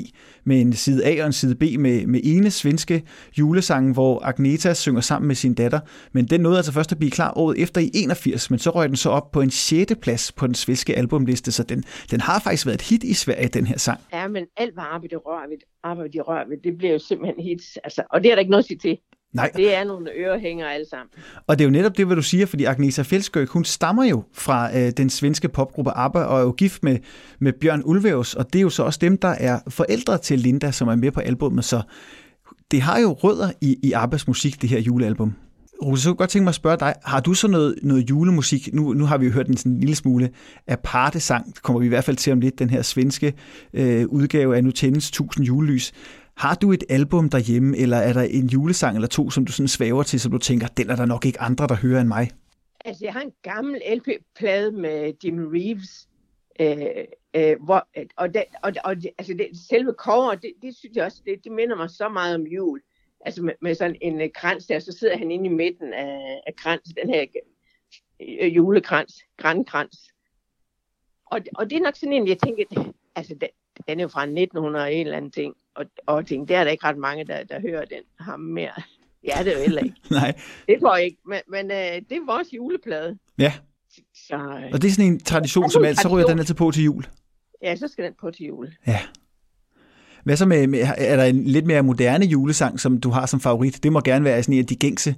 med 0.44 0.61
en 0.61 0.73
side 0.73 1.04
A 1.04 1.23
og 1.23 1.26
en 1.26 1.32
side 1.32 1.54
B 1.54 1.62
med, 1.78 2.06
med 2.06 2.20
ene 2.25 2.50
svenske 2.50 3.02
julesange, 3.38 3.92
hvor 3.92 4.25
Agneta 4.25 4.75
synger 4.75 5.00
sammen 5.00 5.26
med 5.26 5.35
sin 5.35 5.54
datter, 5.54 5.80
men 6.12 6.26
den 6.26 6.40
nåede 6.40 6.56
altså 6.56 6.73
først 6.73 6.92
at 6.92 6.99
blive 6.99 7.11
klar 7.11 7.32
året 7.38 7.62
efter 7.62 7.80
i 7.80 7.90
81, 7.94 8.50
men 8.50 8.58
så 8.58 8.70
røg 8.70 8.88
den 8.88 8.96
så 8.96 9.11
op 9.11 9.30
på 9.30 9.40
en 9.40 9.50
6. 9.50 9.92
plads 10.02 10.32
på 10.32 10.46
den 10.46 10.54
svenske 10.54 10.94
albumliste, 10.94 11.52
så 11.52 11.62
den, 11.62 11.85
den 12.11 12.20
har 12.20 12.40
faktisk 12.40 12.66
været 12.66 12.75
et 12.75 12.88
hit 12.88 13.04
i 13.04 13.14
Sverige, 13.14 13.49
den 13.49 13.66
her 13.66 13.78
sang. 13.78 14.00
Ja, 14.12 14.28
men 14.28 14.44
alt 14.56 14.75
hvad 14.75 14.85
arbejde 14.85 15.16
rør 15.16 15.49
ved, 15.49 15.58
arbejde 15.82 16.20
rør 16.20 16.49
ved, 16.49 16.56
det 16.64 16.78
bliver 16.78 16.92
jo 16.92 16.99
simpelthen 16.99 17.44
hits, 17.44 17.76
altså, 17.76 18.02
og 18.11 18.23
det 18.23 18.30
er 18.30 18.35
der 18.35 18.40
ikke 18.40 18.50
noget 18.50 18.62
at 18.62 18.68
sige 18.68 18.78
til. 18.78 18.99
Nej. 19.33 19.50
Det 19.56 19.75
er 19.75 19.85
nogle 19.85 20.11
ørehænger 20.16 20.66
alle 20.66 20.88
sammen. 20.90 21.09
Og 21.47 21.59
det 21.59 21.64
er 21.64 21.68
jo 21.68 21.73
netop 21.73 21.97
det, 21.97 22.06
hvad 22.06 22.16
du 22.16 22.23
siger, 22.23 22.47
fordi 22.47 22.64
Agnesa 22.64 23.02
Fjeldskøk, 23.02 23.49
hun 23.49 23.64
stammer 23.64 24.04
jo 24.04 24.25
fra 24.33 24.78
øh, 24.78 24.92
den 24.97 25.11
svenske 25.11 25.49
popgruppe 25.49 25.90
ABBA 25.90 26.21
og 26.21 26.38
er 26.38 26.42
jo 26.42 26.50
gift 26.50 26.85
med, 26.85 26.99
med 27.38 27.52
Bjørn 27.52 27.83
Ulvaeus, 27.85 28.35
og 28.35 28.52
det 28.52 28.59
er 28.59 28.62
jo 28.62 28.71
så 28.71 28.83
også 28.83 28.99
dem, 29.02 29.18
der 29.18 29.28
er 29.28 29.61
forældre 29.68 30.18
til 30.18 30.38
Linda, 30.38 30.71
som 30.73 30.88
er 30.88 30.97
med 30.97 31.11
på 31.11 31.21
albumet, 31.21 31.64
så 31.64 31.83
det 32.71 32.80
har 32.80 33.00
jo 33.00 33.12
rødder 33.12 33.52
i, 33.61 33.76
i 33.83 33.92
ABBAs 33.92 34.28
musik, 34.28 34.62
det 34.62 34.71
her 34.71 34.80
julealbum. 34.80 35.35
Rose, 35.83 36.02
så 36.02 36.09
kunne 36.09 36.14
jeg 36.14 36.18
godt 36.18 36.30
tænke 36.30 36.45
mig 36.45 36.50
at 36.50 36.54
spørge 36.54 36.76
dig, 36.76 36.95
har 37.04 37.21
du 37.21 37.35
så 37.35 37.49
noget, 37.49 37.75
noget 37.83 38.11
julemusik? 38.11 38.68
Nu, 38.73 38.92
nu 38.92 39.04
har 39.04 39.18
vi 39.18 39.26
jo 39.26 39.33
hørt 39.33 39.49
en 39.49 39.56
sådan 39.56 39.73
en 39.73 39.80
lille 39.80 39.97
smule 39.97 40.30
aparte 40.68 41.21
sang, 41.21 41.47
det 41.54 41.62
kommer 41.62 41.80
vi 41.80 41.87
i 41.87 41.88
hvert 41.88 42.04
fald 42.04 42.16
til 42.16 42.33
om 42.33 42.40
lidt, 42.40 42.59
den 42.59 42.71
her 42.71 42.83
svenske 42.83 43.33
øh, 43.75 44.06
udgave 44.06 44.56
af 44.56 44.64
Nu 44.64 44.71
tændes 44.71 45.09
1000 45.09 45.47
julelys. 45.47 45.92
Har 46.37 46.55
du 46.55 46.73
et 46.73 46.85
album 46.88 47.28
derhjemme, 47.31 47.76
eller 47.76 47.97
er 47.97 48.12
der 48.12 48.23
en 48.23 48.47
julesang 48.47 48.97
eller 48.97 49.09
to, 49.09 49.31
som 49.31 49.45
du 49.45 49.52
sådan 49.52 49.69
svæver 49.69 50.02
til, 50.02 50.21
som 50.21 50.33
du 50.33 50.38
tænker, 50.38 50.66
den 50.66 50.90
er 50.90 50.97
der 50.97 51.07
nok 51.07 51.25
ikke 51.25 51.40
andre, 51.40 51.66
der 51.66 51.75
hører 51.75 52.00
end 52.00 52.09
mig? 52.09 52.31
Altså, 52.85 53.05
jeg 53.05 53.12
har 53.12 53.21
en 53.21 53.33
gammel 53.43 53.83
LP-plade 53.95 54.73
med 54.73 55.12
Jim 55.25 55.49
Reeves, 55.49 56.09
øh, 56.61 57.05
øh, 57.35 57.62
hvor, 57.64 57.88
og, 58.16 58.35
det, 58.35 58.45
og, 58.62 58.73
og 58.85 58.97
det, 58.97 59.11
altså 59.19 59.35
det, 59.35 59.49
selve 59.69 59.93
cover, 59.99 60.35
det, 60.35 60.52
det 60.62 60.76
synes 60.76 60.97
jeg 60.97 61.05
også, 61.05 61.23
det, 61.25 61.45
det 61.45 61.52
minder 61.52 61.76
mig 61.76 61.90
så 61.90 62.09
meget 62.09 62.35
om 62.35 62.47
jul. 62.47 62.81
Altså 63.21 63.43
med, 63.43 63.55
med 63.62 63.75
sådan 63.75 63.97
en 64.00 64.21
uh, 64.21 64.28
krans 64.35 64.66
der, 64.66 64.78
så 64.78 64.93
sidder 64.93 65.19
han 65.19 65.31
inde 65.31 65.47
i 65.47 65.49
midten 65.49 65.93
af, 65.93 66.40
af 66.47 66.57
krans, 66.57 66.95
den 67.02 67.11
her 67.11 67.26
uh, 68.43 68.57
julekrans, 68.57 69.14
grænkrans. 69.37 70.12
Og, 71.26 71.40
og 71.55 71.71
det 71.71 71.76
er 71.76 71.83
nok 71.83 71.97
sådan 71.97 72.12
en, 72.12 72.28
jeg 72.28 72.38
tænker, 72.38 72.93
altså 73.14 73.35
den, 73.35 73.49
den 73.88 74.00
er 74.00 74.05
jo 74.05 74.09
fra 74.09 74.23
1900 74.23 74.93
en 74.93 75.07
eller 75.07 75.16
anden 75.16 75.31
ting 75.31 75.55
og, 75.76 75.87
og 76.06 76.26
tænkte, 76.26 76.54
der 76.54 76.61
er 76.61 76.64
der 76.64 76.71
ikke 76.71 76.85
ret 76.85 76.99
mange, 76.99 77.25
der, 77.25 77.45
der 77.45 77.61
hører 77.61 77.85
den 77.85 78.02
ham 78.21 78.40
mere. 78.40 78.83
Ja, 79.25 79.45
det 79.45 79.52
er 79.52 79.56
jo 79.56 79.62
heller 79.62 79.83
ikke. 79.83 79.97
Nej. 80.11 80.33
Det 80.68 80.80
tror 80.80 80.97
jeg 80.97 81.04
ikke, 81.04 81.18
men, 81.26 81.40
men 81.49 81.71
øh, 81.71 82.02
det 82.09 82.12
er 82.12 82.26
vores 82.26 82.49
juleplade. 82.52 83.18
Ja. 83.38 83.52
Så, 84.14 84.35
øh, 84.35 84.71
og 84.73 84.83
det 84.83 84.88
er 84.88 84.92
sådan 84.92 85.12
en 85.12 85.21
tradition, 85.21 85.71
som 85.71 85.85
altid, 85.85 86.02
så 86.02 86.09
ryger 86.09 86.26
den 86.26 86.38
altid 86.38 86.54
på 86.54 86.71
til 86.71 86.85
jul. 86.85 87.04
Ja, 87.62 87.76
så 87.76 87.88
skal 87.88 88.04
den 88.04 88.14
på 88.21 88.30
til 88.30 88.47
jul. 88.47 88.73
Ja. 88.87 89.00
Hvad 90.25 90.37
så 90.37 90.47
med, 90.47 90.66
med, 90.66 90.80
er 90.99 91.16
der 91.16 91.25
en 91.25 91.45
lidt 91.45 91.66
mere 91.66 91.83
moderne 91.83 92.25
julesang, 92.25 92.80
som 92.80 93.00
du 93.00 93.11
har 93.11 93.26
som 93.26 93.40
favorit? 93.40 93.83
Det 93.83 93.92
må 93.92 94.00
gerne 94.00 94.25
være 94.25 94.42
sådan 94.42 94.52
en 94.52 94.61
af 94.61 94.66
de 94.66 94.76
gængse. 94.76 95.14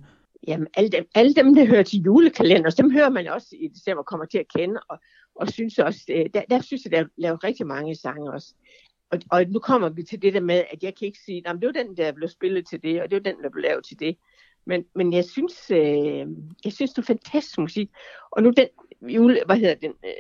Jamen, 0.47 0.67
alle 0.77 0.91
dem, 0.91 1.05
alle 1.15 1.35
dem, 1.35 1.55
der 1.55 1.67
hører 1.67 1.83
til 1.83 2.01
julekalender, 2.01 2.71
dem 2.71 2.91
hører 2.91 3.11
man 3.11 3.29
også 3.29 3.47
i 3.53 3.69
december 3.69 4.03
kommer 4.03 4.27
til 4.27 4.39
at 4.39 4.47
kende, 4.57 4.81
og, 4.89 4.99
og 5.35 5.49
synes 5.49 5.79
også, 5.79 6.01
øh, 6.11 6.27
der, 6.35 6.43
der 6.51 6.61
synes 6.61 6.85
jeg, 6.85 6.93
der 6.93 6.99
er 6.99 7.05
lavet 7.19 7.45
rigtig 7.45 7.67
mange 7.67 7.97
sange 7.97 8.33
også 8.33 8.55
og, 9.11 9.21
og 9.31 9.45
nu 9.49 9.59
kommer 9.59 9.89
vi 9.89 10.03
til 10.03 10.23
det 10.23 10.35
der 10.35 10.41
med, 10.41 10.65
at 10.71 10.83
jeg 10.83 10.95
kan 10.95 11.07
ikke 11.07 11.19
sige, 11.19 11.49
at 11.49 11.57
det 11.61 11.67
var 11.67 11.83
den, 11.83 11.97
der 11.97 12.13
blev 12.13 12.29
spillet 12.29 12.67
til 12.67 12.83
det, 12.83 13.03
og 13.03 13.11
det 13.11 13.17
var 13.17 13.33
den, 13.33 13.43
der 13.43 13.51
blev 13.51 13.63
lavet 13.63 13.85
til 13.85 14.01
det. 14.01 14.17
Men, 14.67 14.85
men 14.95 15.13
jeg 15.13 15.25
synes, 15.25 15.71
øh, 15.71 16.27
jeg 16.65 16.73
synes, 16.73 16.91
det 16.91 16.99
er 16.99 17.07
fantastisk 17.07 17.59
musik. 17.59 17.91
Og 18.31 18.43
nu 18.43 18.51
den 18.51 18.69
jule, 19.03 19.43
hvad 19.47 19.57
hedder 19.57 19.75
den, 19.75 19.93
øh, 20.05 20.11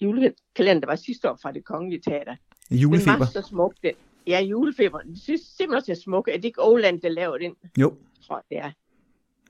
julekalender, 0.00 0.80
der 0.80 0.86
var 0.86 0.96
sidste 0.96 1.30
år 1.30 1.38
fra 1.42 1.52
det 1.52 1.64
kongelige 1.64 2.00
teater. 2.00 2.36
Julefeber. 2.70 3.12
Den 3.12 3.20
var 3.20 3.26
så 3.26 3.42
smuk, 3.42 3.74
den. 3.82 3.94
Ja, 4.26 4.40
julefeber. 4.40 5.00
Jeg 5.08 5.16
synes 5.16 5.40
simpelthen 5.40 5.76
også, 5.76 5.92
det 5.92 5.98
er 5.98 6.02
smuk. 6.02 6.28
Er 6.28 6.36
det 6.36 6.44
ikke 6.44 6.62
Åland, 6.62 7.00
der 7.00 7.08
laver 7.08 7.38
den? 7.38 7.54
Jo. 7.78 7.88
Jeg 8.16 8.24
tror, 8.26 8.44
det 8.50 8.58
er. 8.58 8.70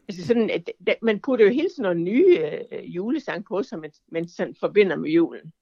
Altså 0.08 0.26
sådan, 0.26 0.50
at, 0.50 0.96
man 1.02 1.20
putter 1.20 1.44
jo 1.44 1.50
hele 1.52 1.68
tiden 1.68 1.82
nogle 1.82 2.00
nye 2.00 2.38
øh, 2.72 2.96
julesang 2.96 3.44
på, 3.44 3.62
som 3.62 3.80
man, 3.80 3.90
man 4.12 4.28
sådan 4.28 4.54
forbinder 4.60 4.96
med 4.96 5.10
julen. 5.10 5.52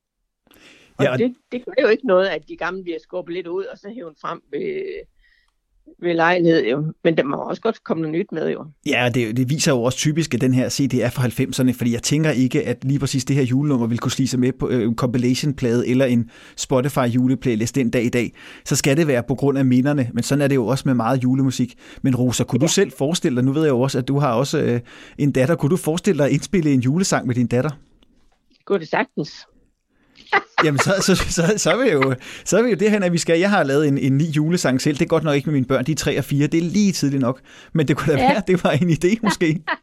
Og 0.98 1.04
ja, 1.04 1.12
og... 1.12 1.18
det, 1.18 1.34
det 1.52 1.64
gør 1.64 1.82
jo 1.82 1.88
ikke 1.88 2.06
noget, 2.06 2.26
at 2.26 2.48
de 2.48 2.56
gamle 2.56 2.82
bliver 2.82 2.98
skubbet 3.02 3.34
lidt 3.34 3.46
ud, 3.46 3.64
og 3.64 3.78
så 3.78 3.88
hæver 3.88 4.12
frem 4.20 4.42
ved, 4.50 4.82
ved 6.02 6.14
lejlighed 6.14 6.66
jo. 6.66 6.92
Men 7.04 7.16
der 7.16 7.24
må 7.24 7.36
også 7.36 7.62
godt 7.62 7.84
komme 7.84 8.02
noget 8.02 8.18
nyt 8.18 8.32
med 8.32 8.50
jo. 8.50 8.64
Ja, 8.86 9.10
det, 9.14 9.36
det 9.36 9.50
viser 9.50 9.72
jo 9.72 9.82
også 9.82 9.98
typisk, 9.98 10.34
at 10.34 10.40
den 10.40 10.54
her 10.54 10.68
CD 10.68 10.94
er 10.94 11.10
fra 11.10 11.26
90'erne, 11.26 11.78
fordi 11.78 11.92
jeg 11.92 12.02
tænker 12.02 12.30
ikke, 12.30 12.62
at 12.62 12.84
lige 12.84 12.98
præcis 12.98 13.24
det 13.24 13.36
her 13.36 13.42
julenummer 13.42 13.86
vil 13.86 13.98
kunne 13.98 14.12
slise 14.12 14.30
sig 14.30 14.40
med 14.40 14.52
på 14.52 14.68
øh, 14.68 14.82
en 14.82 14.96
compilation-plade 14.96 15.88
eller 15.88 16.04
en 16.04 16.30
Spotify 16.56 17.06
juleplaylist 17.08 17.74
den 17.74 17.90
dag 17.90 18.04
i 18.04 18.08
dag. 18.08 18.32
Så 18.64 18.76
skal 18.76 18.96
det 18.96 19.06
være 19.06 19.22
på 19.22 19.34
grund 19.34 19.58
af 19.58 19.64
minderne, 19.64 20.10
men 20.14 20.22
sådan 20.22 20.42
er 20.42 20.48
det 20.48 20.54
jo 20.54 20.66
også 20.66 20.82
med 20.86 20.94
meget 20.94 21.22
julemusik. 21.22 21.74
Men 22.02 22.16
Rosa, 22.16 22.44
kunne 22.44 22.60
ja. 22.60 22.66
du 22.66 22.72
selv 22.72 22.92
forestille 22.98 23.36
dig, 23.36 23.44
nu 23.44 23.52
ved 23.52 23.62
jeg 23.62 23.70
jo 23.70 23.80
også, 23.80 23.98
at 23.98 24.08
du 24.08 24.18
har 24.18 24.32
også 24.32 24.58
øh, 24.58 24.80
en 25.18 25.32
datter, 25.32 25.54
kunne 25.54 25.70
du 25.70 25.76
forestille 25.76 26.18
dig 26.18 26.26
at 26.26 26.32
indspille 26.32 26.72
en 26.72 26.80
julesang 26.80 27.26
med 27.26 27.34
din 27.34 27.46
datter? 27.46 27.70
Det 28.50 28.64
kunne 28.64 28.78
det 28.78 28.88
sagtens. 28.88 29.46
Jamen, 30.64 30.78
så, 30.78 30.94
så, 31.00 31.14
så, 31.16 31.54
så, 31.56 31.70
er 31.70 31.84
vi 31.84 31.90
jo, 31.90 32.14
så 32.44 32.58
er 32.58 32.62
vi 32.62 32.70
jo 32.70 32.76
det 32.76 32.90
her, 32.90 33.00
at 33.00 33.12
vi 33.12 33.18
skal. 33.18 33.38
Jeg 33.38 33.50
har 33.50 33.62
lavet 33.62 33.88
en, 33.88 33.98
en 33.98 34.18
ny 34.18 34.22
julesang 34.22 34.80
selv. 34.80 34.96
Det 34.96 35.04
er 35.04 35.08
godt 35.08 35.24
nok 35.24 35.34
ikke 35.34 35.46
med 35.46 35.52
mine 35.52 35.66
børn. 35.66 35.84
De 35.84 35.92
er 35.92 35.96
3 35.96 36.18
og 36.18 36.24
4. 36.24 36.46
Det 36.46 36.58
er 36.58 36.62
lige 36.62 36.92
tidligt 36.92 37.20
nok. 37.20 37.40
Men 37.72 37.88
det 37.88 37.96
kunne 37.96 38.12
da 38.12 38.22
ja. 38.22 38.32
være, 38.32 38.42
det 38.46 38.64
var 38.64 38.70
en 38.70 38.90
idé 38.90 39.16
måske. 39.22 39.62
Jeg 39.66 39.76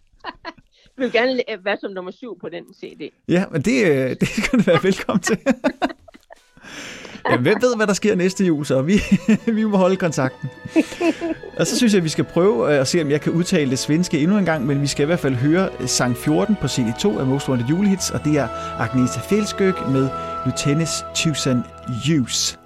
vil 1.04 1.12
gerne 1.12 1.44
være 1.64 1.78
som 1.82 1.92
nummer 1.92 2.12
syv 2.12 2.40
på 2.42 2.50
den 2.50 2.64
CD. 2.74 3.10
Ja, 3.28 3.46
men 3.52 3.62
det, 3.62 3.88
øh, 3.88 4.16
det 4.20 4.28
skal 4.28 4.60
du 4.60 4.64
være 4.64 4.84
velkommen 4.84 5.22
til. 5.22 5.38
Jamen, 7.30 7.42
hvem 7.42 7.58
ved, 7.62 7.76
hvad 7.76 7.88
der 7.88 7.94
sker 7.94 8.16
næste 8.16 8.46
jul, 8.46 8.66
så 8.66 8.82
vi, 8.82 9.02
vi 9.58 9.64
må 9.64 9.78
holde 9.78 9.96
kontakten. 9.96 10.50
Og 11.58 11.68
så 11.68 11.78
synes 11.78 11.94
jeg, 11.94 11.98
at 11.98 12.04
vi 12.04 12.10
skal 12.10 12.24
prøve 12.24 12.74
øh, 12.74 12.82
at 12.82 12.88
se, 12.88 13.02
om 13.02 13.12
jeg 13.12 13.22
kan 13.22 13.32
udtale 13.32 13.72
det 13.72 13.80
svenske 13.80 14.20
endnu 14.20 14.38
en 14.38 14.46
gang, 14.46 14.66
men 14.66 14.82
vi 14.82 14.88
skal 14.88 15.04
i 15.04 15.06
hvert 15.06 15.20
fald 15.20 15.36
høre 15.36 15.70
øh, 15.80 15.88
sang 15.88 16.18
14 16.18 16.56
på 16.62 16.68
CD2 16.68 17.20
af 17.20 17.26
Most 17.26 17.50
Wanted 17.50 17.68
Julehits, 17.68 18.12
og 18.12 18.24
det 18.24 18.38
er 18.38 18.48
Agneta 18.80 19.20
Fjelskøk 19.30 19.90
med 19.90 20.10
Lieutenant 20.46 21.06
Tusen 21.16 21.64
Use. 22.22 22.63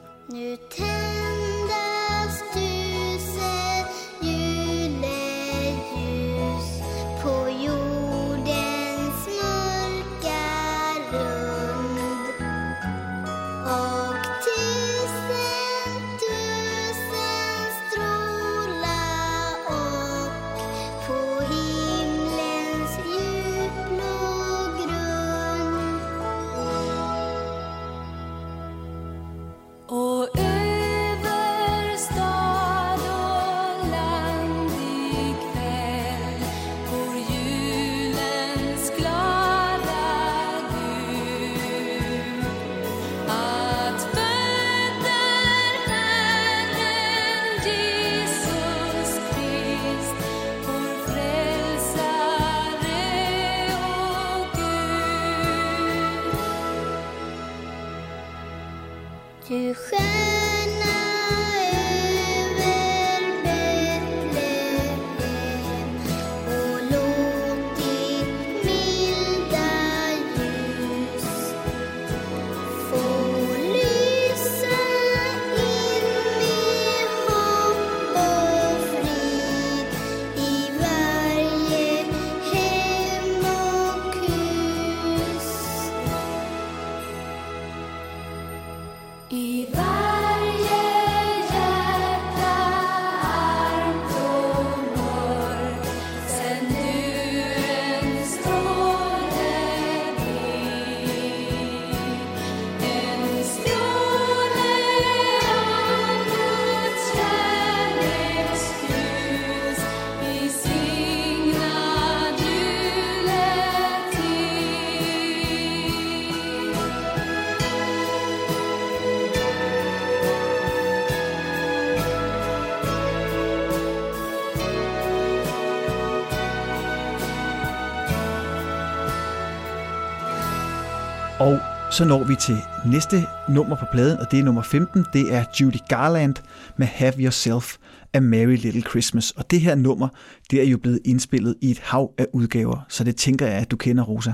Og 131.40 131.60
så 131.92 132.06
når 132.06 132.24
vi 132.30 132.36
til 132.36 132.58
næste 132.94 133.18
nummer 133.56 133.76
på 133.76 133.86
pladen, 133.92 134.18
og 134.20 134.26
det 134.32 134.40
er 134.40 134.44
nummer 134.44 134.62
15. 134.62 135.06
Det 135.14 135.34
er 135.38 135.44
Judy 135.58 135.82
Garland 135.90 136.36
med 136.78 136.88
Have 136.88 137.14
Yourself 137.20 137.78
a 138.14 138.20
Merry 138.20 138.58
Little 138.64 138.82
Christmas. 138.82 139.32
Og 139.32 139.52
det 139.52 139.62
her 139.62 139.76
nummer, 139.76 140.08
det 140.52 140.62
er 140.62 140.68
jo 140.74 140.78
blevet 140.78 141.02
indspillet 141.06 141.56
i 141.62 141.72
et 141.72 141.80
hav 141.80 142.14
af 142.18 142.28
udgaver, 142.34 142.86
så 142.90 143.04
det 143.04 143.16
tænker 143.16 143.46
jeg, 143.46 143.58
at 143.62 143.72
du 143.72 143.78
kender, 143.78 144.04
Rosa. 144.04 144.32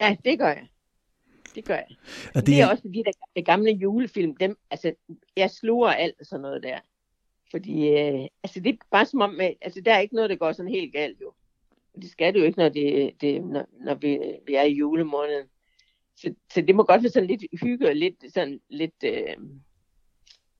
Ja, 0.00 0.16
det 0.24 0.38
gør 0.38 0.48
jeg. 0.48 0.66
Det 1.54 1.64
gør 1.64 1.74
jeg. 1.74 1.96
Og 2.34 2.40
Det, 2.40 2.46
det 2.46 2.60
er 2.60 2.66
også 2.66 2.82
de 2.94 3.02
der 3.36 3.42
gamle 3.42 3.70
julefilm, 3.70 4.36
dem, 4.36 4.58
altså, 4.70 4.92
jeg 5.36 5.50
sluger 5.50 5.88
alt 5.88 6.14
sådan 6.22 6.42
noget 6.42 6.62
der. 6.62 6.78
Fordi, 7.50 7.88
øh, 7.88 8.26
altså, 8.42 8.60
det 8.60 8.66
er 8.66 8.76
bare 8.90 9.06
som 9.06 9.20
om, 9.20 9.40
altså, 9.40 9.80
der 9.80 9.94
er 9.94 10.00
ikke 10.00 10.14
noget, 10.14 10.30
der 10.30 10.36
går 10.36 10.52
sådan 10.52 10.72
helt 10.72 10.92
galt, 10.92 11.20
jo. 11.20 11.32
Det 12.02 12.10
skal 12.10 12.34
det 12.34 12.40
jo 12.40 12.44
ikke, 12.44 12.58
når, 12.58 12.68
det, 12.68 13.12
det, 13.20 13.44
når, 13.44 13.66
når 13.84 13.94
vi, 13.94 14.18
vi 14.46 14.54
er 14.54 14.62
i 14.62 14.74
julemåneden. 14.74 15.46
Så, 16.20 16.34
så 16.54 16.60
det 16.60 16.74
må 16.74 16.82
godt 16.82 17.02
være 17.02 17.12
sådan 17.12 17.28
lidt 17.28 17.42
hygge 17.62 17.88
og 17.88 17.94
lidt, 17.96 18.14
sådan 18.34 18.58
lidt, 18.70 18.94
øh, 19.04 19.36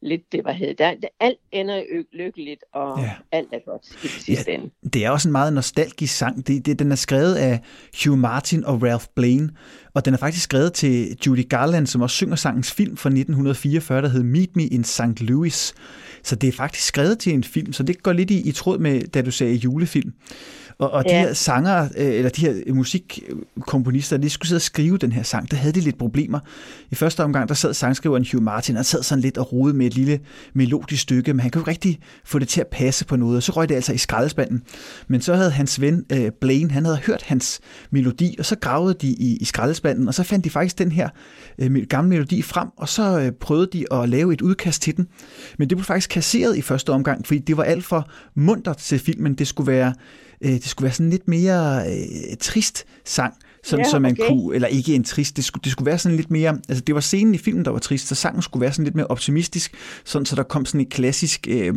lidt, 0.03 0.33
det, 0.33 0.43
hvad 0.43 0.55
hedder 0.55 0.95
der, 0.95 1.09
alt 1.21 1.39
ender 1.53 1.83
lykkeligt, 2.13 2.65
og 2.73 2.99
Ja. 2.99 3.05
ja. 3.05 3.15
alt 3.33 3.49
er 3.53 3.59
godt 3.67 3.83
i 3.91 3.99
det 4.03 4.11
sidste 4.11 4.53
ende. 4.53 4.71
Det 4.93 5.05
er 5.05 5.11
også 5.11 5.29
en 5.29 5.33
meget 5.33 5.53
nostalgisk 5.53 6.17
sang. 6.17 6.47
Det, 6.47 6.67
det, 6.67 6.79
den 6.79 6.93
er 6.93 6.97
skrevet 6.97 7.35
af 7.35 7.61
Hugh 8.05 8.19
Martin 8.19 8.65
og 8.65 8.83
Ralph 8.83 9.05
Blaine, 9.17 9.51
og 9.95 10.05
den 10.05 10.15
er 10.15 10.19
faktisk 10.19 10.45
skrevet 10.45 10.73
til 10.73 11.17
Judy 11.27 11.49
Garland, 11.49 11.87
som 11.87 12.03
også 12.03 12.17
synger 12.17 12.37
sangens 12.37 12.73
film 12.73 12.97
fra 12.97 13.09
1944, 13.09 14.03
der 14.03 14.09
hed 14.09 14.23
Meet 14.23 14.57
Me 14.57 14.65
in 14.67 14.85
St. 14.85 15.21
Louis. 15.21 15.75
Så 16.23 16.37
det 16.37 16.49
er 16.49 16.53
faktisk 16.53 16.85
skrevet 16.87 17.19
til 17.19 17.33
en 17.35 17.45
film, 17.45 17.73
så 17.73 17.83
det 17.83 18.03
går 18.03 18.13
lidt 18.13 18.31
i, 18.31 18.49
i 18.49 18.53
tråd 18.53 18.79
med, 18.79 19.01
da 19.09 19.23
du 19.23 19.31
sagde 19.31 19.55
julefilm. 19.55 20.13
Og, 20.79 20.91
og 20.91 21.05
de 21.05 21.11
Ja. 21.11 21.21
her 21.21 21.33
sanger, 21.33 21.89
øh, 21.97 22.07
eller 22.15 22.31
de 22.31 22.41
her 22.41 22.75
musikkomponister, 22.75 24.17
de 24.17 24.31
skulle 24.31 24.49
sidde 24.49 24.59
og 24.59 24.63
skrive 24.63 24.99
den 24.99 25.13
her 25.13 25.23
sang, 25.23 25.51
der 25.51 25.57
havde 25.57 25.73
de 25.73 25.81
lidt 25.81 25.99
problemer. 25.99 26.39
I 26.91 26.95
første 26.95 27.25
omgang, 27.25 27.49
der 27.49 27.55
sad 27.55 27.75
sangskriveren 27.75 28.27
Hugh 28.33 28.43
Martin, 28.45 28.77
og 28.77 28.87
sad 28.87 29.03
sådan 29.03 29.23
lidt 29.23 29.39
og 29.39 29.53
rode 29.53 29.75
med 29.75 29.87
et 29.87 29.95
lille 29.95 30.21
melodisk 30.55 31.03
stykke, 31.03 31.33
men 31.35 31.41
han 31.41 31.51
kunne 31.51 31.61
ikke 31.61 31.71
rigtig 31.71 31.99
få 32.25 32.39
det 32.39 32.49
til 32.49 32.61
at 32.61 32.67
passe 32.67 33.05
på 33.05 33.17
noget, 33.17 33.37
og 33.37 33.43
så 33.43 33.53
røg 33.53 33.69
det 33.69 33.75
altså 33.75 33.93
i 33.93 33.99
skraldespanden. 33.99 34.63
Men 35.09 35.21
så 35.21 35.35
havde 35.35 35.51
hans 35.51 35.81
ven 35.81 36.05
øh, 36.13 36.31
Blaine, 36.41 36.71
han 36.71 36.85
havde 36.85 36.99
hørt 37.07 37.23
hans 37.23 37.61
melodi, 37.91 38.37
og 38.39 38.45
så 38.47 38.57
gravede 38.57 38.95
de 39.01 39.09
i, 39.09 39.37
i 39.37 39.45
skraldespanden, 39.45 40.09
og 40.09 40.15
så 40.15 40.23
fandt 40.23 40.45
de 40.45 40.51
faktisk 40.51 40.79
den 40.79 40.93
her 40.93 41.09
øh, 41.59 41.87
gamle 41.89 42.09
melodi 42.09 42.43
frem, 42.43 42.69
og 42.77 42.89
så 42.89 43.21
øh, 43.21 43.33
prøvede 43.33 43.69
de 43.73 43.93
at 43.93 44.09
lave 44.09 44.33
et 44.33 44.41
udkast 44.41 44.83
til 44.83 44.97
den. 44.97 45.09
Men 45.59 45.71
det 45.71 45.77
blev 45.79 45.85
faktisk 45.85 46.11
kasseret 46.11 46.57
i 46.57 46.63
første 46.63 46.91
omgang, 46.91 47.27
fordi 47.27 47.39
det 47.39 47.57
var 47.57 47.63
alt 47.63 47.85
for 47.85 48.09
muntert 48.35 48.77
til 48.77 48.99
filmen. 48.99 49.35
Det 49.35 49.49
skulle 49.49 49.73
være, 49.73 49.95
øh, 50.41 50.51
det 50.51 50.65
skulle 50.65 50.85
være 50.85 50.95
sådan 50.95 51.11
lidt 51.11 51.29
mere 51.29 51.83
øh, 51.87 52.37
trist 52.41 52.85
sang, 53.05 53.35
sådan, 53.63 53.85
Ja, 53.85 53.91
så 53.91 53.99
man 53.99 54.13
okay. 54.13 54.29
kunne, 54.29 54.55
eller 54.55 54.69
ikke 54.69 54.95
en 54.95 55.05
trist, 55.05 55.37
det 55.37 55.45
skulle, 55.45 55.63
det 55.65 55.73
skulle 55.73 55.87
være 55.87 55.99
sådan 55.99 56.17
lidt 56.17 56.31
mere, 56.31 56.59
altså 56.69 56.85
det 56.85 56.95
var 56.95 57.01
scenen 57.01 57.35
i 57.35 57.39
filmen, 57.39 57.65
der 57.65 57.71
var 57.71 57.79
trist, 57.79 58.09
så 58.09 58.15
sangen 58.15 58.43
skulle 58.43 58.61
være 58.61 58.73
sådan 58.73 58.85
lidt 58.85 58.95
mere 58.95 59.07
optimistisk, 59.07 59.75
sådan 60.05 60.27
så 60.27 60.37
der 60.37 60.43
kom 60.43 60.65
sådan 60.65 60.81
et 60.81 60.89
klassisk 60.89 61.47
øh, 61.51 61.75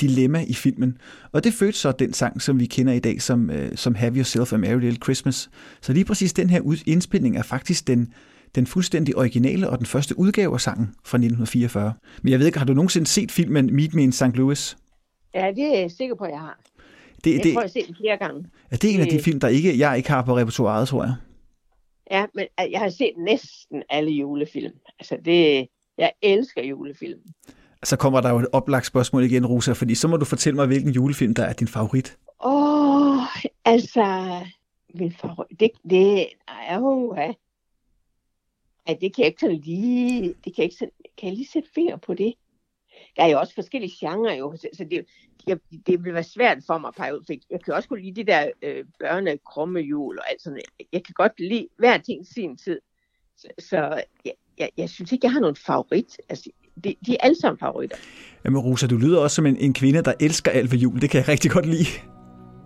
dilemma 0.00 0.44
i 0.48 0.54
filmen. 0.54 0.98
Og 1.32 1.44
det 1.44 1.54
fødte 1.54 1.78
så 1.78 1.92
den 1.92 2.12
sang, 2.12 2.42
som 2.42 2.60
vi 2.60 2.66
kender 2.66 2.92
i 2.92 2.98
dag, 2.98 3.22
som, 3.22 3.50
øh, 3.50 3.76
som 3.76 3.94
Have 3.94 4.16
Yourself 4.16 4.52
a 4.52 4.56
Merry 4.56 4.80
Little 4.80 4.98
Christmas. 5.04 5.50
Så 5.80 5.92
lige 5.92 6.04
præcis 6.04 6.32
den 6.32 6.50
her 6.50 6.76
indspilning 6.86 7.36
er 7.36 7.42
faktisk 7.42 7.86
den, 7.86 8.12
den 8.54 8.66
fuldstændig 8.66 9.16
originale 9.16 9.70
og 9.70 9.78
den 9.78 9.86
første 9.86 10.18
udgave 10.18 10.54
af 10.54 10.60
sangen 10.60 10.86
fra 10.86 11.18
1944. 11.18 11.92
Men 12.22 12.30
jeg 12.30 12.38
ved 12.38 12.46
ikke, 12.46 12.58
har 12.58 12.66
du 12.66 12.74
nogensinde 12.74 13.06
set 13.06 13.32
filmen 13.32 13.74
Meet 13.76 13.94
Me 13.94 14.02
in 14.02 14.12
St. 14.12 14.24
Louis? 14.34 14.76
Ja, 15.34 15.52
det 15.56 15.76
er 15.76 15.80
jeg 15.80 15.90
sikker 15.90 16.14
på, 16.14 16.24
at 16.24 16.30
jeg 16.30 16.40
har. 16.40 16.58
Det, 17.24 17.34
Jeg 17.34 17.44
det, 17.44 17.52
tror, 17.52 17.60
jeg 17.60 17.64
har 17.64 17.68
set 17.68 17.86
den 17.86 17.96
flere 17.96 18.16
gange. 18.16 18.46
er 18.70 18.76
det 18.76 18.94
en 18.94 19.00
af 19.00 19.06
de 19.06 19.12
det- 19.16 19.24
film, 19.24 19.40
der 19.40 19.48
ikke, 19.48 19.78
jeg 19.78 19.96
ikke 19.96 20.10
har 20.10 20.22
på 20.22 20.36
repertoireet, 20.36 20.88
tror 20.88 21.04
jeg? 21.04 21.14
Ja, 22.10 22.26
men 22.34 22.46
øh, 22.60 22.70
jeg 22.72 22.80
har 22.80 22.88
set 22.88 23.12
næsten 23.18 23.82
alle 23.90 24.10
julefilm. 24.10 24.72
Altså, 24.98 25.16
det, 25.24 25.68
jeg 25.98 26.12
elsker 26.22 26.62
julefilm. 26.62 27.20
Så 27.84 27.96
kommer 27.96 28.20
der 28.20 28.30
jo 28.30 28.38
et 28.38 28.46
oplagt 28.52 28.86
spørgsmål 28.86 29.24
igen, 29.24 29.46
Rosa, 29.46 29.72
fordi 29.72 29.94
så 29.94 30.08
må 30.08 30.16
du 30.16 30.24
fortælle 30.24 30.56
mig, 30.56 30.66
hvilken 30.66 30.90
julefilm, 30.92 31.34
der 31.34 31.44
er 31.44 31.52
din 31.52 31.68
favorit. 31.68 32.18
Åh, 32.44 33.16
oh, 33.16 33.22
altså, 33.64 34.30
min 34.94 35.12
favorit, 35.12 35.60
det, 35.60 35.70
det 35.90 36.26
er 36.68 36.78
jo, 36.78 37.14
ja. 37.16 37.32
Ej, 38.86 38.96
det 39.00 39.14
kan 39.14 39.22
jeg 39.22 39.26
ikke 39.26 39.40
sådan 39.40 39.56
lige, 39.56 40.22
det 40.22 40.34
kan 40.44 40.54
jeg 40.56 40.64
ikke 40.64 40.76
sådan, 40.76 40.92
kan 41.18 41.28
jeg 41.28 41.36
lige 41.36 41.48
sætte 41.52 41.68
finger 41.74 41.96
på 41.96 42.14
det? 42.14 42.34
Der 43.16 43.22
er 43.22 43.28
jo 43.28 43.38
også 43.38 43.54
forskellige 43.54 43.92
genrer 44.00 44.34
jo, 44.34 44.56
så, 44.56 44.68
så 44.72 44.84
det, 44.84 45.06
jeg, 45.46 45.58
det 45.86 46.04
vil 46.04 46.14
være 46.14 46.24
svært 46.24 46.58
for 46.66 46.78
mig 46.78 46.88
at 46.88 46.94
pege 46.94 47.14
ud, 47.14 47.22
for 47.26 47.34
jeg 47.50 47.64
kan 47.64 47.74
også 47.74 47.88
kunne 47.88 48.02
lide 48.02 48.24
de 48.24 48.26
der 48.32 48.50
øh, 48.62 48.84
børnekrumme 49.00 49.80
jul 49.80 50.18
og 50.18 50.30
alt 50.30 50.42
sådan. 50.42 50.60
Jeg 50.92 51.04
kan 51.04 51.14
godt 51.14 51.40
lide 51.40 51.68
hver 51.78 51.98
ting 51.98 52.26
sin 52.26 52.56
tid. 52.56 52.80
Så, 53.36 53.48
så 53.58 54.02
jeg, 54.24 54.32
jeg, 54.58 54.70
jeg 54.76 54.90
synes 54.90 55.12
ikke, 55.12 55.26
jeg 55.26 55.32
har 55.32 55.40
nogen 55.40 55.56
favorit. 55.56 56.16
Altså, 56.28 56.50
de, 56.84 56.94
de 57.06 57.12
er 57.12 57.16
alle 57.20 57.40
sammen 57.40 57.58
favoritter. 57.58 57.96
Jamen 58.44 58.60
Rosa, 58.60 58.86
du 58.86 58.96
lyder 58.96 59.20
også 59.20 59.34
som 59.34 59.46
en, 59.46 59.56
en 59.56 59.74
kvinde, 59.74 60.02
der 60.02 60.12
elsker 60.20 60.50
alt 60.50 60.72
ved 60.72 60.78
jul. 60.78 61.00
Det 61.00 61.10
kan 61.10 61.18
jeg 61.18 61.28
rigtig 61.28 61.50
godt 61.50 61.66
lide. 61.66 61.88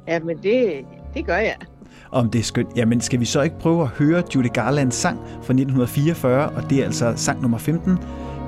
Ja, 0.09 0.21
men 0.21 0.43
det, 0.43 0.87
det 1.15 1.27
gør 1.27 1.37
jeg. 1.37 1.57
Om 2.13 2.31
det 2.31 2.39
er 2.39 2.43
skønt. 2.43 2.77
Jamen 2.77 3.01
skal 3.01 3.21
vi 3.21 3.25
så 3.25 3.43
ikke 3.43 3.59
prøve 3.59 3.83
at 3.83 3.89
høre 3.89 4.23
Judy 4.35 4.53
Garlands 4.55 4.95
sang 4.95 5.19
fra 5.19 5.35
1944, 5.35 6.49
og 6.49 6.71
det 6.71 6.81
er 6.81 6.85
altså 6.85 7.13
sang 7.17 7.43
nummer 7.43 7.59
15, 7.59 7.99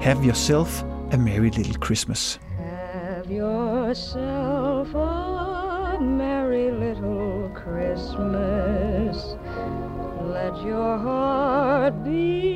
Have 0.00 0.26
Yourself 0.26 0.89
a 1.12 1.18
Merry 1.18 1.51
Little 1.51 1.75
Christmas. 1.75 2.38
Have 2.57 3.29
yourself 3.29 4.94
a 4.94 5.99
merry 6.01 6.70
little 6.70 7.51
Christmas. 7.55 9.35
Let 10.23 10.62
your 10.62 10.99
heart 10.99 12.05
be 12.05 12.49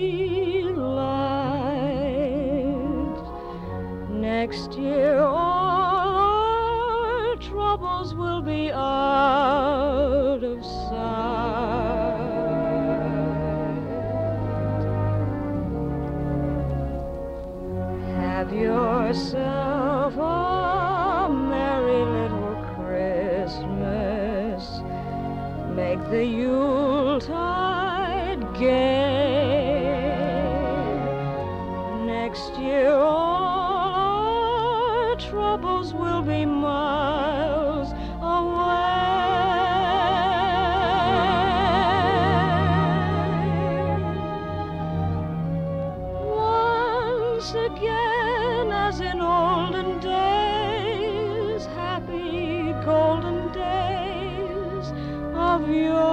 of 55.65 56.04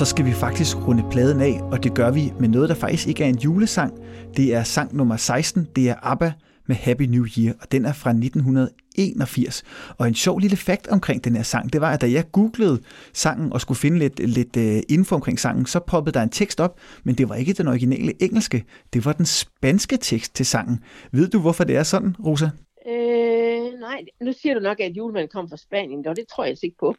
så 0.00 0.06
skal 0.06 0.24
vi 0.24 0.32
faktisk 0.32 0.76
runde 0.76 1.04
pladen 1.10 1.40
af, 1.40 1.60
og 1.62 1.84
det 1.84 1.94
gør 1.94 2.10
vi 2.10 2.32
med 2.38 2.48
noget, 2.48 2.68
der 2.68 2.74
faktisk 2.74 3.08
ikke 3.08 3.24
er 3.24 3.28
en 3.28 3.38
julesang. 3.38 3.92
Det 4.36 4.54
er 4.54 4.62
sang 4.62 4.96
nummer 4.96 5.16
16, 5.16 5.68
det 5.76 5.88
er 5.88 5.94
ABBA 6.02 6.32
med 6.66 6.76
Happy 6.76 7.02
New 7.02 7.26
Year, 7.38 7.54
og 7.60 7.72
den 7.72 7.84
er 7.84 7.92
fra 7.92 8.10
1981. 8.10 9.62
Og 9.98 10.08
en 10.08 10.14
sjov 10.14 10.38
lille 10.38 10.56
fakt 10.56 10.88
omkring 10.88 11.24
den 11.24 11.36
her 11.36 11.42
sang, 11.42 11.72
det 11.72 11.80
var, 11.80 11.92
at 11.92 12.00
da 12.00 12.10
jeg 12.10 12.24
googlede 12.32 12.80
sangen 13.12 13.52
og 13.52 13.60
skulle 13.60 13.78
finde 13.78 13.98
lidt, 13.98 14.18
lidt 14.18 14.56
uh, 14.56 14.96
info 14.96 15.14
omkring 15.14 15.40
sangen, 15.40 15.66
så 15.66 15.80
poppede 15.80 16.14
der 16.14 16.22
en 16.22 16.30
tekst 16.30 16.60
op, 16.60 16.80
men 17.04 17.14
det 17.14 17.28
var 17.28 17.34
ikke 17.34 17.52
den 17.52 17.68
originale 17.68 18.22
engelske, 18.22 18.64
det 18.92 19.04
var 19.04 19.12
den 19.12 19.26
spanske 19.26 19.96
tekst 19.96 20.34
til 20.34 20.46
sangen. 20.46 20.84
Ved 21.12 21.28
du, 21.28 21.40
hvorfor 21.40 21.64
det 21.64 21.76
er 21.76 21.82
sådan, 21.82 22.16
Rosa? 22.26 22.50
Øh, 22.88 23.80
nej, 23.80 24.00
nu 24.20 24.32
siger 24.42 24.54
du 24.54 24.60
nok, 24.60 24.80
at 24.80 24.96
julemanden 24.96 25.30
kom 25.32 25.48
fra 25.48 25.56
Spanien, 25.56 26.06
og 26.06 26.16
det 26.16 26.24
tror 26.34 26.44
jeg 26.44 26.50
altså 26.50 26.66
ikke 26.66 26.78
på. 26.80 26.94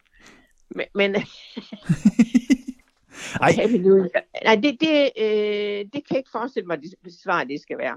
Men, 0.75 0.85
men 0.95 1.15
Ej. 3.41 3.55
Nej, 4.45 4.55
det, 4.55 4.77
det, 4.81 5.09
øh, 5.21 5.85
det 5.93 5.93
kan 5.93 6.11
jeg 6.11 6.17
ikke 6.17 6.29
forestille 6.31 6.67
mig, 6.67 6.77
det 6.77 7.13
svar 7.23 7.43
det 7.43 7.61
skal 7.61 7.77
være. 7.77 7.95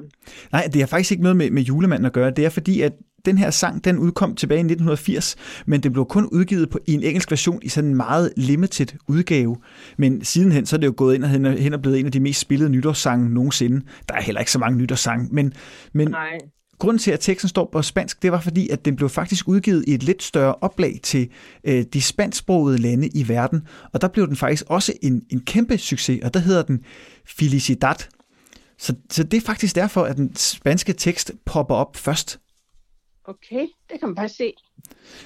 Nej, 0.52 0.68
det 0.72 0.82
har 0.82 0.86
faktisk 0.86 1.10
ikke 1.10 1.22
noget 1.22 1.36
med, 1.36 1.50
med 1.50 1.62
julemanden 1.62 2.06
at 2.06 2.12
gøre. 2.12 2.30
Det 2.30 2.44
er 2.44 2.48
fordi, 2.48 2.80
at 2.80 2.92
den 3.24 3.38
her 3.38 3.50
sang, 3.50 3.84
den 3.84 3.98
udkom 3.98 4.34
tilbage 4.36 4.58
i 4.58 4.60
1980, 4.60 5.36
men 5.66 5.82
det 5.82 5.92
blev 5.92 6.06
kun 6.06 6.28
udgivet 6.32 6.70
på, 6.70 6.78
i 6.86 6.94
en 6.94 7.02
engelsk 7.02 7.30
version 7.30 7.60
i 7.62 7.68
sådan 7.68 7.90
en 7.90 7.96
meget 7.96 8.32
limited 8.36 8.86
udgave. 9.08 9.56
Men 9.98 10.24
sidenhen, 10.24 10.66
så 10.66 10.76
er 10.76 10.80
det 10.80 10.86
jo 10.86 10.94
gået 10.96 11.14
ind 11.14 11.24
og 11.24 11.30
hen, 11.30 11.46
hen 11.46 11.74
og 11.74 11.82
blevet 11.82 12.00
en 12.00 12.06
af 12.06 12.12
de 12.12 12.20
mest 12.20 12.40
spillede 12.40 12.70
nytårssange 12.70 13.34
nogensinde. 13.34 13.86
Der 14.08 14.14
er 14.14 14.22
heller 14.22 14.40
ikke 14.40 14.52
så 14.52 14.58
mange 14.58 14.78
nytårssange, 14.78 15.28
men, 15.32 15.52
men 15.92 16.08
Nej. 16.08 16.38
Grunden 16.78 16.98
til, 16.98 17.10
at 17.10 17.20
teksten 17.20 17.48
står 17.48 17.68
på 17.72 17.82
spansk, 17.82 18.22
det 18.22 18.32
var 18.32 18.40
fordi, 18.40 18.68
at 18.68 18.84
den 18.84 18.96
blev 18.96 19.08
faktisk 19.08 19.48
udgivet 19.48 19.84
i 19.88 19.94
et 19.94 20.02
lidt 20.02 20.22
større 20.22 20.54
oplag 20.54 21.00
til 21.02 21.30
øh, 21.64 21.84
de 21.92 22.02
spansksprogede 22.02 22.78
lande 22.78 23.08
i 23.08 23.28
verden. 23.28 23.68
Og 23.92 24.00
der 24.00 24.08
blev 24.08 24.26
den 24.26 24.36
faktisk 24.36 24.64
også 24.66 24.92
en, 25.02 25.22
en 25.30 25.40
kæmpe 25.40 25.78
succes, 25.78 26.20
og 26.24 26.34
der 26.34 26.40
hedder 26.40 26.62
den 26.62 26.84
Felicidad. 27.26 27.94
Så, 28.78 28.94
så 29.10 29.24
det 29.24 29.36
er 29.36 29.40
faktisk 29.40 29.74
derfor, 29.74 30.02
at 30.02 30.16
den 30.16 30.36
spanske 30.36 30.92
tekst 30.92 31.32
popper 31.44 31.74
op 31.74 31.96
først. 31.96 32.40
Okay, 33.24 33.66
det 33.90 34.00
kan 34.00 34.08
man 34.08 34.14
bare 34.14 34.28
se. 34.28 34.52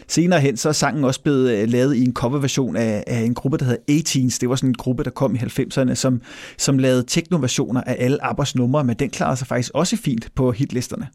Senere 0.09 0.41
hen, 0.41 0.57
så 0.57 0.69
er 0.69 0.73
sangen 0.73 1.05
også 1.05 1.23
blevet 1.23 1.51
øh, 1.51 1.69
lavet 1.69 1.97
i 1.97 2.05
en 2.05 2.15
coverversion 2.15 2.77
af, 2.77 3.05
af 3.07 3.21
en 3.21 3.35
gruppe, 3.35 3.59
der 3.59 3.65
hedder 3.65 3.83
18s. 3.91 4.39
Det 4.41 4.49
var 4.49 4.57
sådan 4.57 4.71
en 4.71 4.75
gruppe, 4.75 5.05
der 5.05 5.11
kom 5.11 5.35
i 5.35 5.39
90'erne, 5.39 5.95
som, 5.95 6.23
som 6.59 6.79
lavede 6.79 7.03
teknoversioner 7.03 7.81
af 7.81 7.97
alle 7.99 8.25
Abbas 8.25 8.55
numre, 8.55 8.85
men 8.85 8.97
den 8.97 9.11
klarede 9.11 9.37
sig 9.37 9.47
faktisk 9.47 9.71
også 9.75 9.97
fint 9.97 10.29
på 10.35 10.53
hitlisterne. 10.53 11.09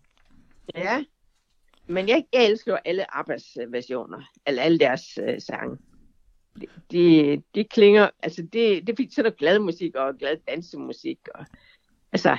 Ja. 0.76 1.04
Men 1.88 2.10
jeg, 2.10 2.26
jeg 2.34 2.46
elsker 2.46 2.72
jo 2.72 2.78
alle 2.86 3.18
Abbas 3.18 3.58
versioner, 3.70 4.32
eller 4.48 4.62
alle 4.62 4.80
deres 4.80 5.20
øh, 5.28 5.42
sange. 5.42 5.78
De, 6.62 6.68
de, 6.92 7.42
de 7.56 7.64
klinger, 7.64 8.10
altså 8.24 8.42
det, 8.42 8.54
det 8.54 8.90
er 8.90 8.96
fordi, 8.96 9.14
så 9.14 9.22
er 9.22 9.24
der 9.24 9.36
glad 9.38 9.60
musik 9.60 9.96
og 9.96 10.18
glad 10.20 10.38
dansemusik. 10.48 11.20
Og, 11.36 11.46
altså, 12.12 12.38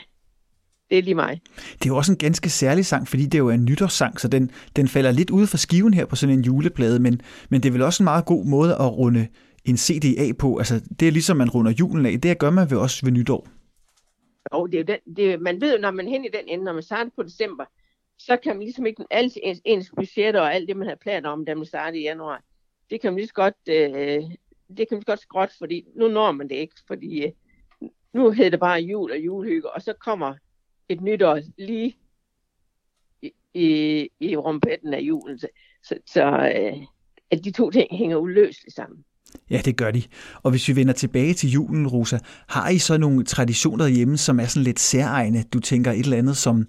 det 0.90 0.98
er 0.98 1.02
lige 1.02 1.14
mig. 1.14 1.40
Det 1.72 1.84
er 1.84 1.90
jo 1.90 1.96
også 1.96 2.12
en 2.12 2.18
ganske 2.18 2.50
særlig 2.50 2.86
sang, 2.86 3.08
fordi 3.08 3.26
det 3.26 3.38
jo 3.38 3.48
er 3.48 3.54
en 3.54 3.64
nytårssang, 3.64 4.20
så 4.20 4.28
den, 4.28 4.50
den 4.76 4.88
falder 4.88 5.10
lidt 5.10 5.30
ude 5.30 5.46
for 5.46 5.56
skiven 5.56 5.94
her 5.94 6.06
på 6.06 6.16
sådan 6.16 6.38
en 6.38 6.44
juleplade, 6.44 6.98
men, 6.98 7.20
men 7.48 7.62
det 7.62 7.68
er 7.68 7.72
vel 7.72 7.82
også 7.82 8.02
en 8.02 8.04
meget 8.04 8.26
god 8.26 8.44
måde 8.44 8.74
at 8.74 8.92
runde 8.92 9.28
en 9.64 9.76
CD 9.76 10.18
af 10.18 10.36
på. 10.38 10.58
Altså, 10.58 10.80
det 11.00 11.08
er 11.08 11.12
ligesom, 11.12 11.36
man 11.36 11.50
runder 11.50 11.72
julen 11.72 12.06
af. 12.06 12.20
Det 12.20 12.38
gør 12.38 12.50
man 12.50 12.70
vel 12.70 12.78
også 12.78 13.06
ved 13.06 13.12
nytår. 13.12 13.48
Jo, 14.54 14.66
det 14.66 14.74
er 14.74 14.78
jo 14.78 14.84
den, 14.84 15.16
det, 15.16 15.40
man 15.40 15.60
ved 15.60 15.74
jo, 15.74 15.80
når 15.80 15.90
man 15.90 16.08
hen 16.08 16.24
i 16.24 16.28
den 16.28 16.48
ende, 16.48 16.64
når 16.64 16.72
man 16.72 16.82
starter 16.82 17.10
på 17.16 17.22
december, 17.22 17.64
så 18.18 18.36
kan 18.36 18.56
man 18.56 18.62
ligesom 18.62 18.86
ikke, 18.86 19.04
alt 19.10 19.38
ens, 19.42 19.60
ens 19.64 19.92
budgetter 19.96 20.40
og 20.40 20.54
alt 20.54 20.68
det, 20.68 20.76
man 20.76 20.86
havde 20.86 20.98
planer 20.98 21.30
om, 21.30 21.44
da 21.44 21.54
man 21.54 21.66
startede 21.66 22.00
i 22.00 22.02
januar, 22.02 22.42
det 22.90 23.00
kan 23.00 23.12
man 23.12 23.16
lige 23.16 23.28
så 23.28 23.34
godt, 23.34 23.54
øh, 23.68 24.22
det 24.76 24.88
kan 24.88 24.88
man 24.90 24.98
lige 24.98 25.00
så 25.00 25.06
godt 25.06 25.20
skråt, 25.20 25.52
fordi 25.58 25.86
nu 25.96 26.08
når 26.08 26.32
man 26.32 26.48
det 26.48 26.54
ikke, 26.54 26.74
fordi 26.86 27.24
øh, 27.24 27.32
nu 28.12 28.30
hedder 28.30 28.50
det 28.50 28.60
bare 28.60 28.80
jul 28.80 29.10
og 29.10 29.18
julehygge, 29.18 29.70
og 29.70 29.82
så 29.82 29.92
kommer 29.92 30.34
et 30.88 31.00
nytår 31.00 31.40
lige 31.58 31.96
i, 33.22 33.32
i, 33.54 34.08
i 34.20 34.36
rumpetten 34.36 34.94
af 34.94 35.00
julen, 35.00 35.38
så, 35.38 35.48
så, 35.82 35.98
så 36.06 36.52
øh, 36.56 36.86
at 37.30 37.44
de 37.44 37.50
to 37.50 37.70
ting 37.70 37.96
hænger 37.96 38.16
uløseligt 38.16 38.74
sammen. 38.74 39.04
Ja, 39.50 39.60
det 39.64 39.76
gør 39.76 39.90
de. 39.90 40.02
Og 40.42 40.50
hvis 40.50 40.68
vi 40.68 40.76
vender 40.76 40.92
tilbage 40.92 41.34
til 41.34 41.50
julen, 41.50 41.88
Rosa, 41.88 42.18
har 42.48 42.68
I 42.68 42.78
så 42.78 42.98
nogle 42.98 43.24
traditioner 43.24 43.86
hjemme, 43.86 44.16
som 44.16 44.40
er 44.40 44.46
sådan 44.46 44.64
lidt 44.64 44.80
særegne? 44.80 45.44
Du 45.52 45.60
tænker 45.60 45.92
et 45.92 45.98
eller 45.98 46.16
andet 46.16 46.36
som, 46.36 46.66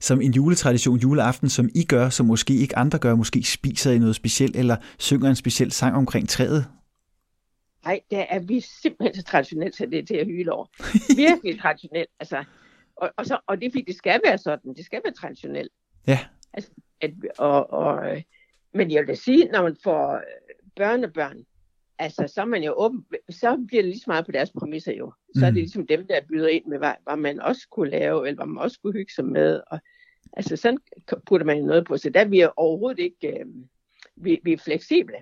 som 0.00 0.20
en 0.20 0.32
juletradition, 0.32 0.98
juleaften, 0.98 1.48
som 1.48 1.68
I 1.74 1.84
gør, 1.84 2.08
som 2.08 2.26
måske 2.26 2.54
ikke 2.54 2.78
andre 2.78 2.98
gør, 2.98 3.14
måske 3.14 3.42
spiser 3.42 3.92
I 3.92 3.98
noget 3.98 4.16
specielt, 4.16 4.56
eller 4.56 4.76
synger 4.98 5.28
en 5.28 5.36
speciel 5.36 5.72
sang 5.72 5.96
omkring 5.96 6.28
træet? 6.28 6.66
Nej, 7.84 8.00
der 8.10 8.24
er 8.30 8.38
vi 8.38 8.60
simpelthen 8.82 9.14
så 9.14 9.22
traditionelt, 9.22 9.76
så 9.76 9.86
det 9.86 9.98
er 9.98 10.04
til 10.04 10.14
at 10.14 10.26
hyle 10.26 10.52
over. 10.52 10.66
Virkelig 11.16 11.60
traditionelt. 11.60 12.10
Altså, 12.20 12.44
og, 12.96 13.10
og, 13.16 13.26
så, 13.26 13.38
og 13.46 13.60
det 13.60 13.66
er 13.66 13.70
fordi, 13.70 13.84
det 13.86 13.96
skal 13.96 14.20
være 14.24 14.38
sådan. 14.38 14.74
Det 14.74 14.84
skal 14.84 15.00
være 15.04 15.14
traditionelt. 15.14 15.72
Ja. 16.06 16.18
Altså, 16.52 16.70
at, 17.00 17.10
og, 17.38 17.72
og, 17.72 18.10
øh, 18.10 18.22
men 18.74 18.90
jeg 18.90 19.00
vil 19.00 19.08
da 19.08 19.14
sige, 19.14 19.44
når 19.44 19.62
man 19.62 19.76
får 19.84 20.14
øh, 20.14 20.22
børnebørn, 20.76 21.36
altså, 21.98 22.32
så 22.34 22.40
er 22.40 22.44
man 22.44 22.62
jo 22.62 22.74
åben, 22.76 23.04
så 23.30 23.64
bliver 23.68 23.82
det 23.82 23.88
lige 23.90 23.98
så 24.00 24.04
meget 24.06 24.26
på 24.26 24.32
deres 24.32 24.50
præmisser 24.58 24.92
jo. 24.92 25.12
Så 25.36 25.46
er 25.46 25.50
Mm. 25.50 25.54
det 25.54 25.62
ligesom 25.62 25.86
dem, 25.86 26.06
der 26.06 26.20
byder 26.28 26.48
ind 26.48 26.64
med, 26.66 26.78
hvad, 26.78 26.92
hvad 27.04 27.16
man 27.16 27.40
også 27.40 27.66
kunne 27.70 27.90
lave, 27.90 28.28
eller 28.28 28.36
hvad 28.36 28.46
man 28.46 28.62
også 28.64 28.78
kunne 28.82 28.92
hygge 28.92 29.12
sig 29.14 29.24
med. 29.24 29.60
Og, 29.70 29.78
altså, 30.32 30.56
sådan 30.56 30.78
putter 31.26 31.46
man 31.46 31.58
jo 31.58 31.66
noget 31.66 31.86
på. 31.86 31.96
Så 31.96 32.10
der 32.10 32.20
er 32.20 32.24
vi 32.24 32.44
overhovedet 32.56 32.98
ikke, 32.98 33.38
øh, 33.40 33.46
vi, 34.16 34.40
vi 34.44 34.52
er 34.52 34.58
fleksible. 34.58 35.14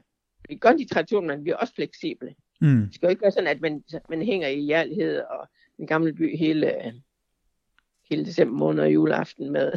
Vi 0.48 0.54
kan 0.54 0.58
godt 0.58 0.78
lide 0.78 0.94
traditionen, 0.94 1.28
men 1.28 1.44
vi 1.44 1.50
er 1.50 1.56
også 1.56 1.74
fleksible. 1.74 2.34
Mm. 2.60 2.80
Det 2.80 2.94
skal 2.94 3.06
jo 3.06 3.10
ikke 3.10 3.22
være 3.22 3.30
sådan, 3.30 3.46
at 3.48 3.60
man, 3.60 3.82
man 4.10 4.22
hænger 4.22 4.48
i 4.48 4.60
hjerlighed 4.60 5.18
og 5.18 5.48
den 5.76 5.86
gamle 5.86 6.12
by 6.12 6.36
hele, 6.36 6.92
hele 8.10 8.24
december 8.24 8.58
måned 8.58 8.82
og 8.84 8.94
juleaften 8.94 9.52
med. 9.52 9.72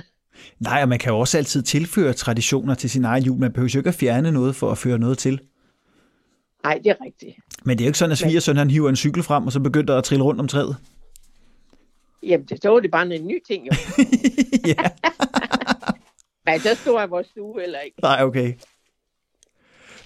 Nej, 0.60 0.82
og 0.82 0.90
man 0.90 1.00
kan 1.00 1.12
jo 1.14 1.20
også 1.20 1.38
altid 1.38 1.62
tilføre 1.62 2.14
traditioner 2.14 2.74
til 2.76 2.90
sin 2.90 3.06
egen 3.06 3.24
jul. 3.24 3.40
Man 3.40 3.54
behøver 3.54 3.72
jo 3.76 3.80
ikke 3.80 3.88
at 3.88 3.96
fjerne 3.96 4.32
noget 4.32 4.56
for 4.56 4.72
at 4.72 4.78
føre 4.78 5.00
noget 5.00 5.18
til. 5.18 5.42
Nej, 6.64 6.80
det 6.84 6.90
er 6.90 6.96
rigtigt. 7.06 7.36
Men 7.64 7.78
det 7.78 7.84
er 7.84 7.86
jo 7.86 7.90
ikke 7.90 7.98
sådan, 7.98 8.12
at 8.12 8.18
svigersøn 8.18 8.58
han 8.58 8.70
hiver 8.70 8.90
en 8.90 8.96
cykel 8.96 9.24
frem, 9.24 9.46
og 9.46 9.52
så 9.52 9.60
begynder 9.60 9.98
at 9.98 10.04
trille 10.04 10.24
rundt 10.24 10.40
om 10.42 10.48
træet. 10.48 10.78
Jamen, 12.24 12.46
det, 12.46 12.62
så 12.62 12.80
det 12.80 12.92
bare 12.92 13.16
en 13.16 13.28
ny 13.28 13.40
ting, 13.48 13.68
jo. 13.68 13.72
ja. 14.72 14.84
Nej, 16.46 16.60
så 16.60 16.76
stor 16.76 17.00
er 17.00 17.08
vores 17.08 17.28
stue 17.28 17.62
heller 17.62 17.80
ikke. 17.80 18.02
Nej, 18.02 18.24
okay. 18.24 18.54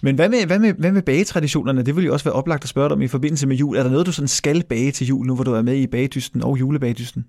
Men 0.02 0.16
hvad 0.16 0.30
med, 0.30 0.46
hvad, 0.46 0.60
med, 0.60 0.74
hvad 0.74 0.92
med 0.92 1.02
bagetraditionerne? 1.02 1.84
Det 1.84 1.96
vil 1.96 2.06
jo 2.06 2.13
også 2.13 2.26
være 2.26 2.34
oplagt 2.34 2.63
at 2.63 2.70
spørge 2.70 2.89
dig 2.89 2.96
om 2.96 3.02
i 3.02 3.08
forbindelse 3.08 3.48
med 3.48 3.56
jul. 3.56 3.78
Er 3.78 3.84
der 3.84 3.89
noget, 3.89 4.06
du 4.06 4.12
sådan 4.12 4.28
skal 4.28 4.63
bage 4.63 4.92
til 4.92 5.08
jul, 5.08 5.26
nu 5.26 5.36
hvor 5.36 5.44
du 5.44 5.54
er 5.54 5.62
med 5.62 5.76
i 5.76 5.88
bagedysten 5.88 6.44
og 6.44 6.60
julebagedysten? 6.60 7.28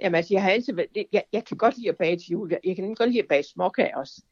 Jamen, 0.00 0.14
altså, 0.14 0.34
jeg 0.34 0.42
har 0.42 0.50
altid 0.50 0.74
været, 0.74 1.06
jeg, 1.12 1.22
jeg 1.32 1.44
kan 1.44 1.56
godt 1.56 1.76
lide 1.76 1.88
at 1.88 1.96
bage 1.96 2.16
til 2.16 2.26
jul. 2.30 2.50
Jeg, 2.50 2.58
jeg 2.64 2.76
kan 2.76 2.84
nemlig 2.84 2.96
godt 2.96 3.10
lide 3.10 3.22
at 3.22 3.28
bage 3.28 3.42
småkager 3.42 3.96
også. 3.96 4.22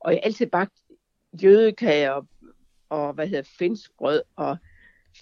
Og 0.00 0.12
jeg 0.12 0.20
har 0.22 0.26
altid 0.26 0.46
bagt 0.46 0.72
jødekager 1.42 2.10
og, 2.10 2.26
og 2.90 3.12
hvad 3.12 3.28
hedder 3.28 3.50
finskbrød 3.58 4.22
og 4.36 4.56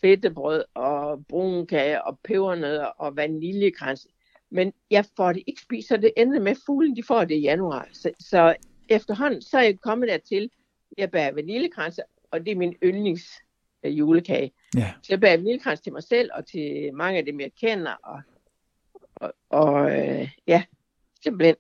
fedtebrød 0.00 0.64
og 0.74 1.26
brunkager 1.26 1.98
og 1.98 2.18
pebernødder 2.24 2.84
og 2.84 3.16
vaniljekrans. 3.16 4.06
Men 4.50 4.72
jeg 4.90 5.04
får 5.16 5.32
det 5.32 5.42
ikke 5.46 5.60
spist, 5.60 5.88
så 5.88 5.96
det 5.96 6.12
ender 6.16 6.40
med, 6.40 6.50
at 6.50 6.58
fuglen 6.66 6.96
de 6.96 7.02
får 7.02 7.24
det 7.24 7.34
i 7.34 7.40
januar. 7.40 7.88
Så, 7.92 8.10
så 8.20 8.56
efterhånden, 8.88 9.42
så 9.42 9.58
er 9.58 9.62
jeg 9.62 9.80
kommet 9.80 10.08
dertil, 10.08 10.50
jeg 10.98 11.10
bager 11.10 11.34
vaniljekranse, 11.34 12.02
og 12.30 12.40
det 12.40 12.50
er 12.50 12.56
min 12.56 12.74
yndlings 12.84 13.30
øh, 13.84 13.98
julekage. 13.98 14.52
Ja. 14.76 14.92
Så 15.02 15.06
jeg 15.12 15.20
bager 15.20 15.36
vaniljekrans 15.36 15.80
til 15.80 15.92
mig 15.92 16.02
selv 16.02 16.30
og 16.34 16.46
til 16.46 16.94
mange 16.94 17.18
af 17.18 17.24
dem, 17.24 17.40
jeg 17.40 17.50
kender. 17.60 17.94
Og, 18.02 18.20
og, 19.14 19.32
og 19.50 19.98
øh, 19.98 20.30
ja, 20.46 20.62
simpelthen. 21.22 21.56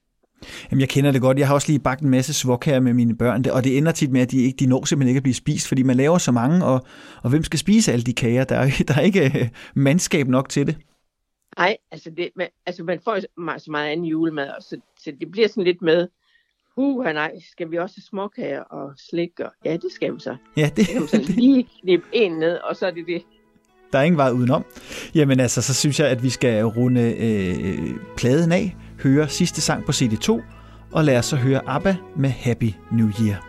Jamen, 0.70 0.80
jeg 0.80 0.88
kender 0.88 1.12
det 1.12 1.20
godt. 1.20 1.38
Jeg 1.38 1.46
har 1.46 1.54
også 1.54 1.68
lige 1.68 1.78
bagt 1.78 2.02
en 2.02 2.10
masse 2.10 2.34
svogkager 2.34 2.80
med 2.80 2.94
mine 2.94 3.16
børn, 3.16 3.44
og 3.52 3.64
det 3.64 3.78
ender 3.78 3.92
tit 3.92 4.10
med, 4.10 4.20
at 4.20 4.30
de, 4.30 4.38
ikke, 4.38 4.56
de 4.56 4.66
når 4.66 4.84
simpelthen 4.84 5.08
ikke 5.08 5.18
at 5.18 5.22
blive 5.22 5.34
spist, 5.34 5.68
fordi 5.68 5.82
man 5.82 5.96
laver 5.96 6.18
så 6.18 6.32
mange, 6.32 6.64
og, 6.64 6.86
og 7.22 7.30
hvem 7.30 7.42
skal 7.44 7.58
spise 7.58 7.92
alle 7.92 8.04
de 8.04 8.12
kager? 8.12 8.44
Der 8.44 8.56
er, 8.56 8.70
der 8.88 8.94
er 8.94 9.00
ikke 9.00 9.24
øh, 9.24 9.48
mandskab 9.74 10.28
nok 10.28 10.48
til 10.48 10.66
det. 10.66 10.76
Nej, 11.58 11.76
altså, 11.92 12.10
det, 12.16 12.30
man, 12.36 12.48
altså 12.66 12.84
man 12.84 13.00
får 13.04 13.14
jo 13.14 13.20
så 13.20 13.26
meget, 13.38 13.62
så 13.62 13.72
anden 13.76 14.06
julemad, 14.06 14.48
og 14.48 14.62
så, 14.62 14.76
så 15.04 15.12
det 15.20 15.30
bliver 15.30 15.48
sådan 15.48 15.64
lidt 15.64 15.82
med, 15.82 16.08
uh, 16.76 17.04
nej, 17.04 17.32
skal 17.52 17.70
vi 17.70 17.78
også 17.78 17.94
have 17.96 18.02
småkager 18.02 18.60
og 18.60 18.92
slik? 19.10 19.40
Og, 19.40 19.52
ja, 19.64 19.72
det 19.72 19.92
skal 19.92 20.14
vi 20.14 20.20
så. 20.20 20.36
Ja, 20.56 20.64
det, 20.64 20.76
Det 20.76 20.86
kan 20.86 21.00
man 21.00 21.08
så 21.08 21.32
lige 21.36 21.66
knippe 21.82 22.06
en 22.12 22.32
ned, 22.32 22.56
og 22.56 22.76
så 22.76 22.86
er 22.86 22.90
det 22.90 23.06
det. 23.06 23.22
der 23.92 23.98
er 23.98 24.02
ingen 24.02 24.16
vej 24.16 24.30
udenom. 24.30 24.64
Jamen 25.14 25.40
altså, 25.40 25.62
så 25.62 25.74
synes 25.74 26.00
jeg, 26.00 26.08
at 26.08 26.22
vi 26.22 26.30
skal 26.30 26.64
runde 26.64 27.14
øh, 27.18 27.96
pladen 28.16 28.52
af, 28.52 28.76
høre 29.02 29.28
sidste 29.28 29.60
sang 29.60 29.84
på 29.84 29.92
CD2, 29.92 30.42
og 30.92 31.04
lad 31.04 31.18
os 31.18 31.26
så 31.26 31.36
høre 31.36 31.60
ABBA 31.66 31.96
med 32.16 32.30
Happy 32.30 32.74
New 32.90 33.10
Year. 33.20 33.47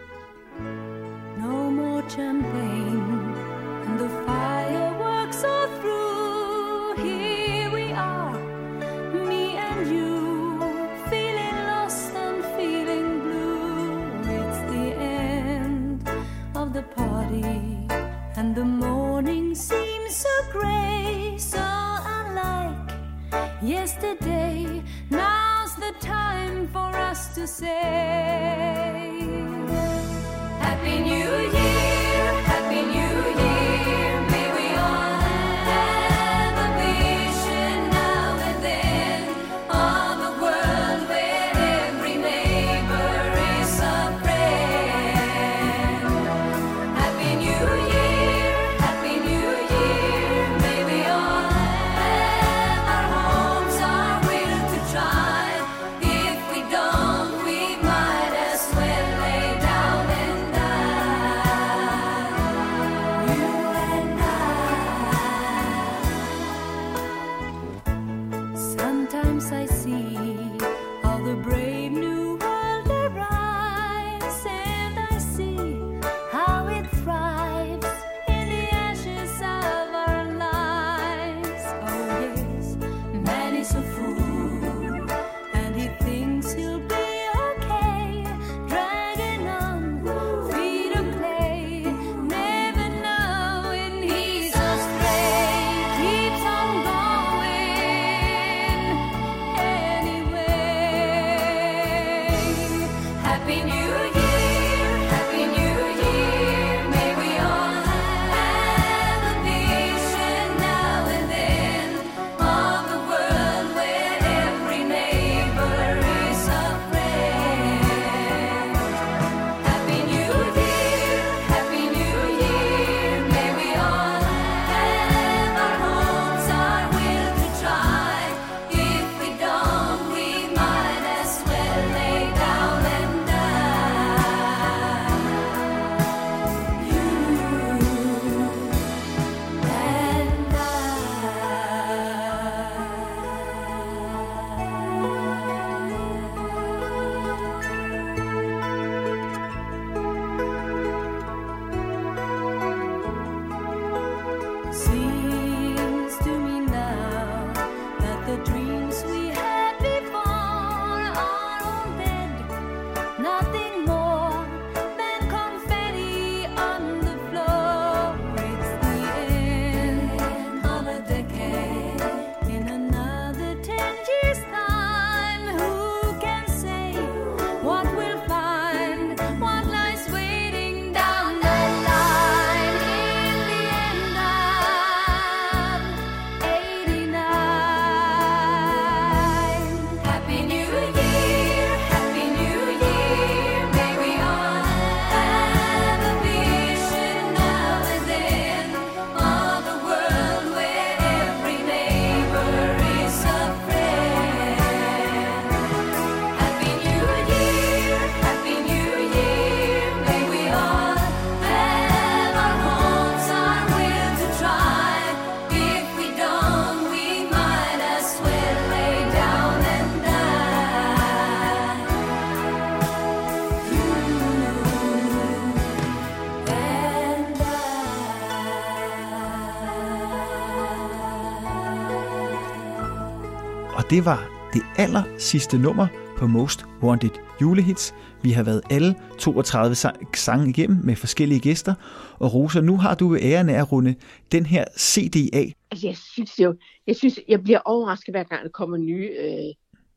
Det 234.00 234.06
var 234.06 234.50
det 234.54 234.62
aller 234.78 235.04
sidste 235.18 235.58
nummer 235.58 235.88
på 236.18 236.28
Most 236.28 236.66
Wanted 236.84 237.10
julehits. 237.42 237.94
Vi 238.24 238.32
har 238.32 238.44
været 238.44 238.62
alle 238.72 238.96
32 239.20 239.76
sang- 239.76 240.16
sange 240.18 240.50
igennem 240.50 240.86
med 240.86 240.96
forskellige 240.96 241.40
gæster. 241.40 241.74
Og 242.20 242.34
Rosa, 242.34 242.62
nu 242.62 242.78
har 242.78 242.96
du 242.96 243.16
æren 243.16 243.50
af 243.50 243.60
at 243.60 243.72
runde 243.72 243.96
den 244.32 244.46
her 244.46 244.66
CD 244.78 245.30
af. 245.34 245.54
Altså, 245.72 245.88
jeg 245.88 245.98
synes 245.98 246.40
jo, 246.40 246.56
jeg 246.88 246.96
synes, 246.96 247.20
jeg 247.28 247.44
bliver 247.44 247.60
overrasket 247.66 248.14
hver 248.14 248.24
gang, 248.24 248.44
der 248.44 248.50
kommer 248.50 248.78
nye, 248.78 249.10
øh, 249.20 249.54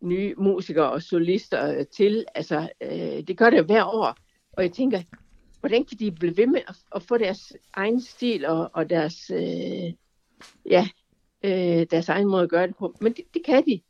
nye 0.08 0.34
musikere 0.38 0.90
og 0.92 1.02
solister 1.02 1.78
øh, 1.78 1.86
til. 1.96 2.24
Altså, 2.34 2.68
øh, 2.82 3.22
det 3.28 3.36
gør 3.36 3.50
det 3.50 3.58
jo 3.58 3.64
hver 3.64 3.84
år. 3.84 4.16
Og 4.52 4.62
jeg 4.62 4.72
tænker, 4.72 5.02
hvordan 5.60 5.84
kan 5.84 5.98
de 5.98 6.12
blive 6.12 6.36
ved 6.36 6.46
med 6.46 6.60
at, 6.68 6.76
at 6.94 7.02
få 7.02 7.18
deres 7.18 7.52
egen 7.74 8.00
stil 8.00 8.46
og, 8.46 8.70
og 8.74 8.90
deres, 8.90 9.30
øh, 9.30 9.92
ja, 10.70 10.88
øh, 11.44 11.86
deres 11.90 12.08
egen 12.08 12.28
måde 12.28 12.42
at 12.42 12.50
gøre 12.50 12.66
det 12.66 12.76
på? 12.76 12.96
Men 13.00 13.12
det, 13.12 13.24
det 13.34 13.42
kan 13.44 13.62
de 13.66 13.80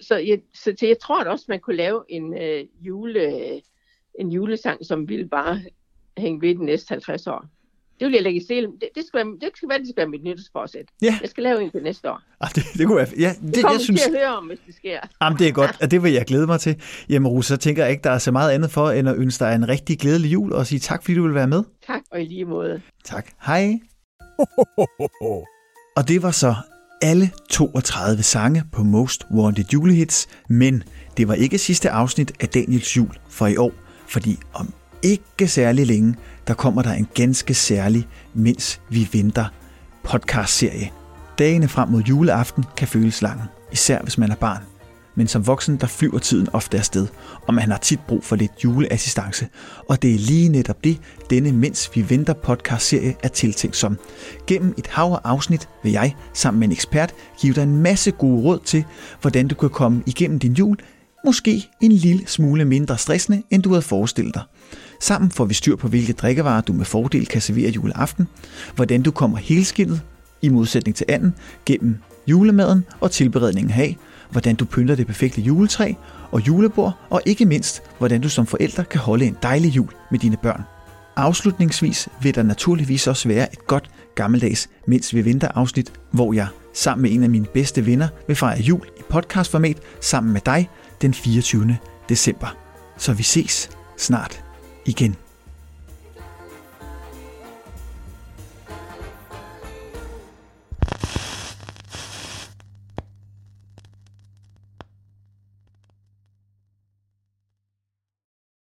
så, 0.00 0.16
jeg, 0.16 0.40
så 0.54 0.74
til, 0.74 0.88
jeg 0.88 0.98
tror 0.98 1.24
da 1.24 1.30
også, 1.30 1.44
man 1.48 1.60
kunne 1.60 1.76
lave 1.76 2.02
en, 2.08 2.34
øh, 2.42 2.64
jule, 2.80 3.52
en 4.20 4.28
julesang, 4.32 4.86
som 4.86 5.08
ville 5.08 5.28
bare 5.28 5.60
hænge 6.18 6.40
ved 6.40 6.54
de 6.54 6.64
næste 6.64 6.92
50 6.92 7.26
år. 7.26 7.44
Det 8.00 8.06
vil 8.06 8.14
jeg 8.14 8.22
lægge 8.22 8.40
i 8.40 8.44
selen. 8.46 8.72
Det, 8.72 8.88
det, 8.94 9.04
skal 9.06 9.18
være, 9.18 9.34
det 9.40 9.50
skal 9.56 9.68
være, 9.68 9.78
det 9.78 9.88
skal 9.88 9.96
være 9.96 10.08
mit 10.08 10.24
nytårsforsæt. 10.24 10.84
Ja. 11.02 11.18
Jeg 11.20 11.28
skal 11.30 11.42
lave 11.42 11.62
en 11.62 11.70
til 11.70 11.82
næste 11.82 12.10
år. 12.10 12.20
Ah, 12.40 12.50
det, 12.54 12.64
det 12.78 12.86
kunne 12.86 12.96
være, 12.96 13.06
ja, 13.18 13.34
det, 13.42 13.54
Det 13.54 13.62
jeg 13.62 13.80
synes, 13.80 14.02
til 14.02 14.10
at 14.10 14.18
høre 14.18 14.36
om, 14.36 14.46
hvis 14.46 14.58
det 14.66 14.74
sker. 14.74 14.98
jamen, 15.22 15.38
det 15.38 15.48
er 15.48 15.52
godt, 15.52 15.82
og 15.82 15.90
det 15.90 16.02
vil 16.02 16.12
jeg 16.12 16.24
glæde 16.26 16.46
mig 16.46 16.60
til. 16.60 16.82
Jamen, 17.08 17.28
Rose, 17.28 17.48
så 17.48 17.56
tænker 17.56 17.82
jeg 17.82 17.90
ikke, 17.90 18.02
der 18.02 18.10
er 18.10 18.18
så 18.18 18.32
meget 18.32 18.52
andet 18.52 18.70
for, 18.70 18.90
end 18.90 19.08
at 19.08 19.16
ønske 19.16 19.44
dig 19.44 19.54
en 19.54 19.68
rigtig 19.68 19.98
glædelig 19.98 20.32
jul, 20.32 20.52
og 20.52 20.66
sige 20.66 20.78
tak, 20.78 21.02
fordi 21.02 21.14
du 21.14 21.22
vil 21.22 21.34
være 21.34 21.48
med. 21.48 21.62
Tak, 21.86 22.00
og 22.10 22.20
i 22.22 22.24
lige 22.24 22.44
måde. 22.44 22.82
Tak. 23.04 23.30
Hej. 23.46 23.78
Og 25.96 26.08
det 26.08 26.22
var 26.22 26.30
så 26.30 26.54
alle 27.00 27.30
32 27.50 28.22
sange 28.22 28.64
på 28.72 28.82
Most 28.82 29.26
Wanted 29.30 29.64
julehits, 29.72 30.28
men 30.48 30.82
det 31.16 31.28
var 31.28 31.34
ikke 31.34 31.58
sidste 31.58 31.90
afsnit 31.90 32.32
af 32.40 32.48
Daniels 32.48 32.96
jul 32.96 33.18
for 33.28 33.46
i 33.46 33.56
år, 33.56 33.72
fordi 34.06 34.38
om 34.52 34.72
ikke 35.02 35.48
særlig 35.48 35.86
længe, 35.86 36.14
der 36.46 36.54
kommer 36.54 36.82
der 36.82 36.92
en 36.92 37.08
ganske 37.14 37.54
særlig, 37.54 38.08
mens 38.34 38.80
vi 38.88 39.08
venter 39.12 39.46
podcast-serie. 40.02 40.90
Dagene 41.38 41.68
frem 41.68 41.88
mod 41.88 42.02
juleaften 42.02 42.64
kan 42.76 42.88
føles 42.88 43.22
lange, 43.22 43.44
især 43.72 44.02
hvis 44.02 44.18
man 44.18 44.30
er 44.30 44.36
barn. 44.36 44.69
Men 45.14 45.26
som 45.28 45.46
voksen, 45.46 45.76
der 45.76 45.86
flyver 45.86 46.18
tiden 46.18 46.48
ofte 46.52 46.78
afsted, 46.78 47.06
og 47.46 47.54
man 47.54 47.70
har 47.70 47.78
tit 47.78 48.00
brug 48.08 48.24
for 48.24 48.36
lidt 48.36 48.52
juleassistance. 48.64 49.48
Og 49.88 50.02
det 50.02 50.14
er 50.14 50.18
lige 50.18 50.48
netop 50.48 50.84
det, 50.84 50.98
denne 51.30 51.52
Mens 51.52 51.90
vi 51.94 52.10
venter 52.10 52.32
podcast-serie 52.32 53.14
er 53.22 53.28
tiltænkt 53.28 53.76
som. 53.76 53.98
Gennem 54.46 54.74
et 54.78 54.86
hav 54.86 55.12
af 55.12 55.18
afsnit 55.24 55.68
vil 55.82 55.92
jeg, 55.92 56.14
sammen 56.34 56.60
med 56.60 56.68
en 56.68 56.72
ekspert, 56.72 57.14
give 57.40 57.54
dig 57.54 57.62
en 57.62 57.76
masse 57.76 58.10
gode 58.10 58.42
råd 58.42 58.58
til, 58.64 58.84
hvordan 59.20 59.48
du 59.48 59.54
kan 59.54 59.70
komme 59.70 60.02
igennem 60.06 60.38
din 60.38 60.52
jul, 60.52 60.76
måske 61.24 61.68
en 61.80 61.92
lille 61.92 62.26
smule 62.26 62.64
mindre 62.64 62.98
stressende, 62.98 63.42
end 63.50 63.62
du 63.62 63.68
havde 63.68 63.82
forestillet 63.82 64.34
dig. 64.34 64.42
Sammen 65.00 65.30
får 65.30 65.44
vi 65.44 65.54
styr 65.54 65.76
på, 65.76 65.88
hvilke 65.88 66.12
drikkevarer 66.12 66.60
du 66.60 66.72
med 66.72 66.84
fordel 66.84 67.26
kan 67.26 67.40
servere 67.40 67.70
juleaften, 67.70 68.28
hvordan 68.74 69.02
du 69.02 69.10
kommer 69.10 69.38
helskindet, 69.38 70.02
i 70.42 70.48
modsætning 70.48 70.96
til 70.96 71.06
anden, 71.08 71.34
gennem 71.66 71.98
julemaden 72.26 72.84
og 73.00 73.10
tilberedningen 73.10 73.72
af, 73.80 73.96
hvordan 74.30 74.56
du 74.56 74.64
pynter 74.64 74.94
det 74.94 75.06
perfekte 75.06 75.40
juletræ 75.40 75.92
og 76.32 76.46
julebord, 76.46 76.98
og 77.10 77.22
ikke 77.26 77.44
mindst, 77.44 77.82
hvordan 77.98 78.20
du 78.20 78.28
som 78.28 78.46
forælder 78.46 78.82
kan 78.82 79.00
holde 79.00 79.24
en 79.26 79.36
dejlig 79.42 79.76
jul 79.76 79.88
med 80.10 80.18
dine 80.18 80.36
børn. 80.36 80.62
Afslutningsvis 81.16 82.08
vil 82.22 82.34
der 82.34 82.42
naturligvis 82.42 83.06
også 83.06 83.28
være 83.28 83.52
et 83.52 83.66
godt 83.66 83.90
gammeldags 84.14 84.68
Mens 84.86 85.14
vi 85.14 85.24
venter 85.24 85.48
afsnit, 85.54 85.92
hvor 86.10 86.32
jeg 86.32 86.46
sammen 86.74 87.02
med 87.02 87.12
en 87.12 87.22
af 87.22 87.30
mine 87.30 87.46
bedste 87.46 87.86
venner 87.86 88.08
vil 88.26 88.36
fejre 88.36 88.60
jul 88.60 88.86
i 88.98 89.02
podcastformat 89.08 89.76
sammen 90.00 90.32
med 90.32 90.40
dig 90.46 90.70
den 91.02 91.14
24. 91.14 91.76
december. 92.08 92.56
Så 92.96 93.12
vi 93.12 93.22
ses 93.22 93.70
snart 93.96 94.44
igen. 94.86 95.29